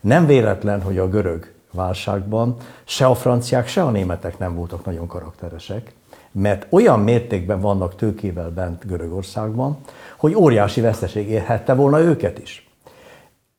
[0.00, 5.06] Nem véletlen, hogy a görög válságban se a franciák, se a németek nem voltak nagyon
[5.06, 5.94] karakteresek,
[6.32, 9.78] mert olyan mértékben vannak tőkével bent Görögországban,
[10.20, 12.68] hogy óriási veszteség érhette volna őket is.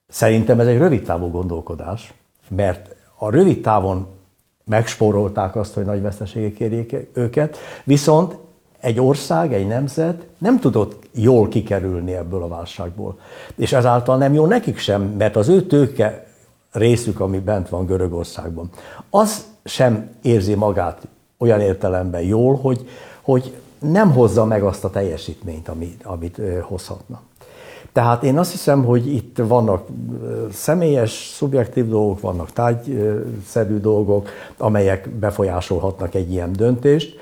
[0.07, 2.13] Szerintem ez egy rövid távú gondolkodás,
[2.47, 4.07] mert a rövid távon
[4.65, 8.37] megspórolták azt, hogy nagy veszteségek érjék őket, viszont
[8.79, 13.19] egy ország, egy nemzet nem tudott jól kikerülni ebből a válságból.
[13.55, 16.27] És ezáltal nem jó nekik sem, mert az ő tőke
[16.71, 18.69] részük, ami bent van Görögországban,
[19.09, 21.07] az sem érzi magát
[21.37, 22.89] olyan értelemben jól, hogy,
[23.21, 27.21] hogy nem hozza meg azt a teljesítményt, amit, amit hozhatna.
[27.93, 29.87] Tehát én azt hiszem, hogy itt vannak
[30.51, 37.19] személyes, szubjektív dolgok, vannak tájszerű dolgok, amelyek befolyásolhatnak egy ilyen döntést.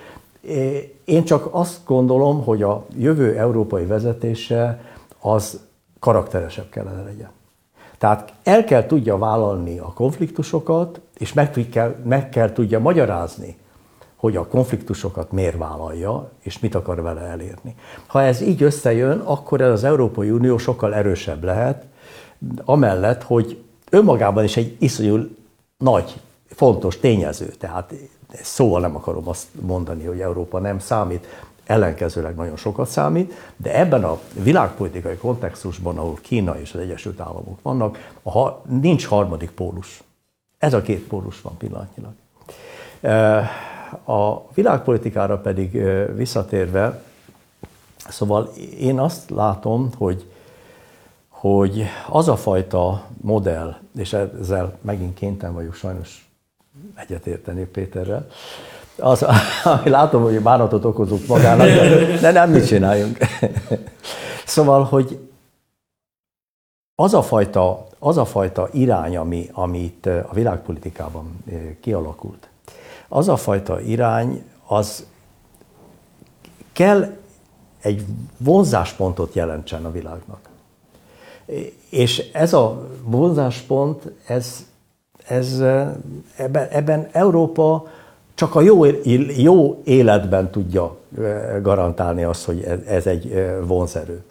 [1.06, 4.82] Én csak azt gondolom, hogy a jövő európai vezetése
[5.20, 5.60] az
[6.00, 7.30] karakteresebb kellene legyen.
[7.98, 13.58] Tehát el kell tudja vállalni a konfliktusokat, és meg kell, meg kell tudja magyarázni,
[14.20, 17.76] hogy a konfliktusokat miért vállalja, és mit akar vele elérni.
[18.08, 21.86] Ha ez így összejön, akkor ez az Európai Unió sokkal erősebb lehet,
[22.66, 25.36] amellett, hogy önmagában is egy iszonyú
[25.78, 27.46] nagy, fontos tényező.
[27.46, 27.94] Tehát
[28.34, 31.28] szóval nem akarom azt mondani, hogy Európa nem számít,
[31.66, 37.62] ellenkezőleg nagyon sokat számít, de ebben a világpolitikai kontextusban, ahol Kína és az Egyesült Államok
[37.62, 40.04] vannak, a, nincs harmadik pólus.
[40.58, 42.14] Ez a két pólus van pillanatnyilag.
[44.04, 45.82] A világpolitikára pedig
[46.16, 47.02] visszatérve,
[48.10, 50.26] szóval én azt látom, hogy,
[51.28, 56.30] hogy az a fajta modell, és ezzel megint kénytelen vagyok sajnos
[56.96, 58.28] egyetérteni Péterrel,
[58.98, 59.26] az,
[59.64, 61.68] ami látom, hogy bánatot okozunk magának,
[62.22, 63.18] de nem mit csináljunk.
[64.46, 65.30] Szóval, hogy
[66.96, 71.44] az a fajta, az a fajta irány, ami, amit a világpolitikában
[71.82, 72.49] kialakult,
[73.10, 75.06] az a fajta irány, az
[76.74, 77.18] kell
[77.82, 78.06] egy
[78.38, 80.50] vonzáspontot jelentsen a világnak.
[81.90, 84.66] És ez a vonzáspont, ez,
[85.28, 85.60] ez
[86.36, 87.88] ebben, ebben Európa
[88.36, 88.86] csak a jó,
[89.38, 90.98] jó életben tudja
[91.62, 94.24] garantálni azt, hogy ez egy vonzerő.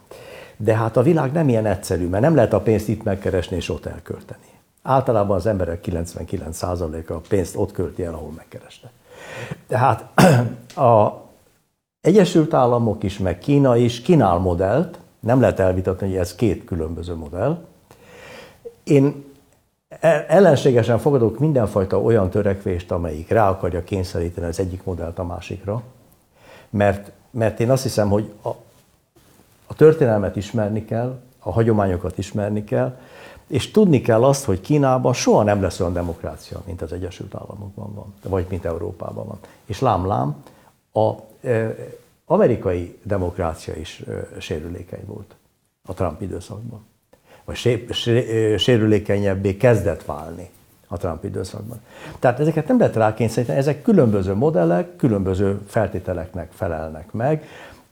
[0.57, 3.69] De hát a világ nem ilyen egyszerű, mert nem lehet a pénzt itt megkeresni és
[3.69, 4.48] ott elkölteni.
[4.81, 8.91] Általában az emberek 99%-a a pénzt ott költi el, ahol megkereste.
[9.67, 10.05] Tehát
[10.87, 11.21] a
[12.01, 17.15] Egyesült Államok is, meg Kína is kínál modellt, nem lehet elvitatni, hogy ez két különböző
[17.15, 17.57] modell.
[18.83, 19.27] Én
[20.27, 25.83] ellenségesen fogadok mindenfajta olyan törekvést, amelyik rá akarja kényszeríteni az egyik modellt a másikra,
[26.69, 28.49] mert, mert én azt hiszem, hogy a,
[29.67, 32.97] a történelmet ismerni kell, a hagyományokat ismerni kell,
[33.49, 37.93] és tudni kell azt, hogy Kínában soha nem lesz olyan demokrácia, mint az Egyesült Államokban
[37.93, 39.37] van, vagy mint Európában van.
[39.65, 40.43] És lám-lám,
[40.93, 41.11] a
[41.47, 41.75] e,
[42.25, 45.35] amerikai demokrácia is e, sérülékeny volt
[45.85, 46.85] a Trump időszakban.
[47.45, 50.49] Vagy sé, sé, sérülékenyebbé kezdett válni
[50.87, 51.79] a Trump időszakban.
[52.19, 57.45] Tehát ezeket nem lehet rákényszeríteni, ezek különböző modellek, különböző feltételeknek felelnek meg,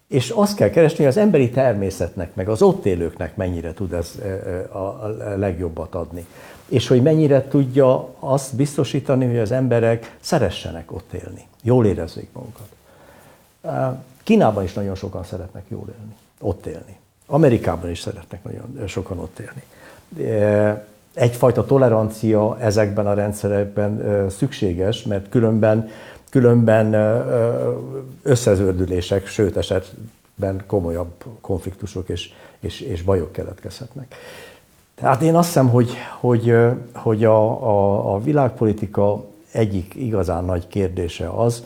[0.07, 4.21] és azt kell keresni, hogy az emberi természetnek, meg az ott élőknek mennyire tud ez
[4.71, 6.25] a legjobbat adni.
[6.67, 12.67] És hogy mennyire tudja azt biztosítani, hogy az emberek szeressenek ott élni, jól érezzék magukat.
[14.23, 16.97] Kínában is nagyon sokan szeretnek jól élni, ott élni.
[17.25, 19.63] Amerikában is szeretnek nagyon sokan ott élni.
[21.13, 25.89] Egyfajta tolerancia ezekben a rendszerekben szükséges, mert különben,
[26.29, 26.93] különben
[28.21, 34.15] összezördülések, sőt esetben komolyabb konfliktusok és, és, és bajok keletkezhetnek.
[34.95, 36.55] Tehát én azt hiszem, hogy, hogy,
[36.93, 41.63] hogy a, a, a világpolitika egyik igazán nagy kérdése az,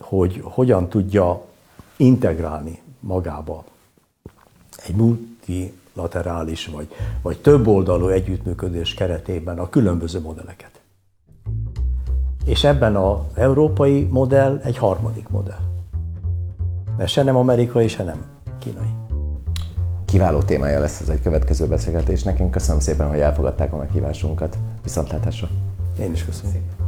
[0.00, 1.44] hogy hogyan tudja
[1.96, 3.64] integrálni magába
[4.86, 6.88] egy multilaterális vagy,
[7.22, 10.75] vagy többoldalú együttműködés keretében a különböző modelleket.
[12.46, 15.60] És ebben az európai modell egy harmadik modell.
[16.96, 18.24] Mert se nem amerikai, se nem
[18.58, 18.94] kínai.
[20.04, 22.38] Kiváló témája lesz ez egy következő beszélgetésnek.
[22.38, 24.58] Én köszönöm szépen, hogy elfogadták a meghívásunkat.
[24.82, 25.48] Viszontlátásra!
[26.00, 26.52] Én is köszönöm.
[26.52, 26.85] Szépen.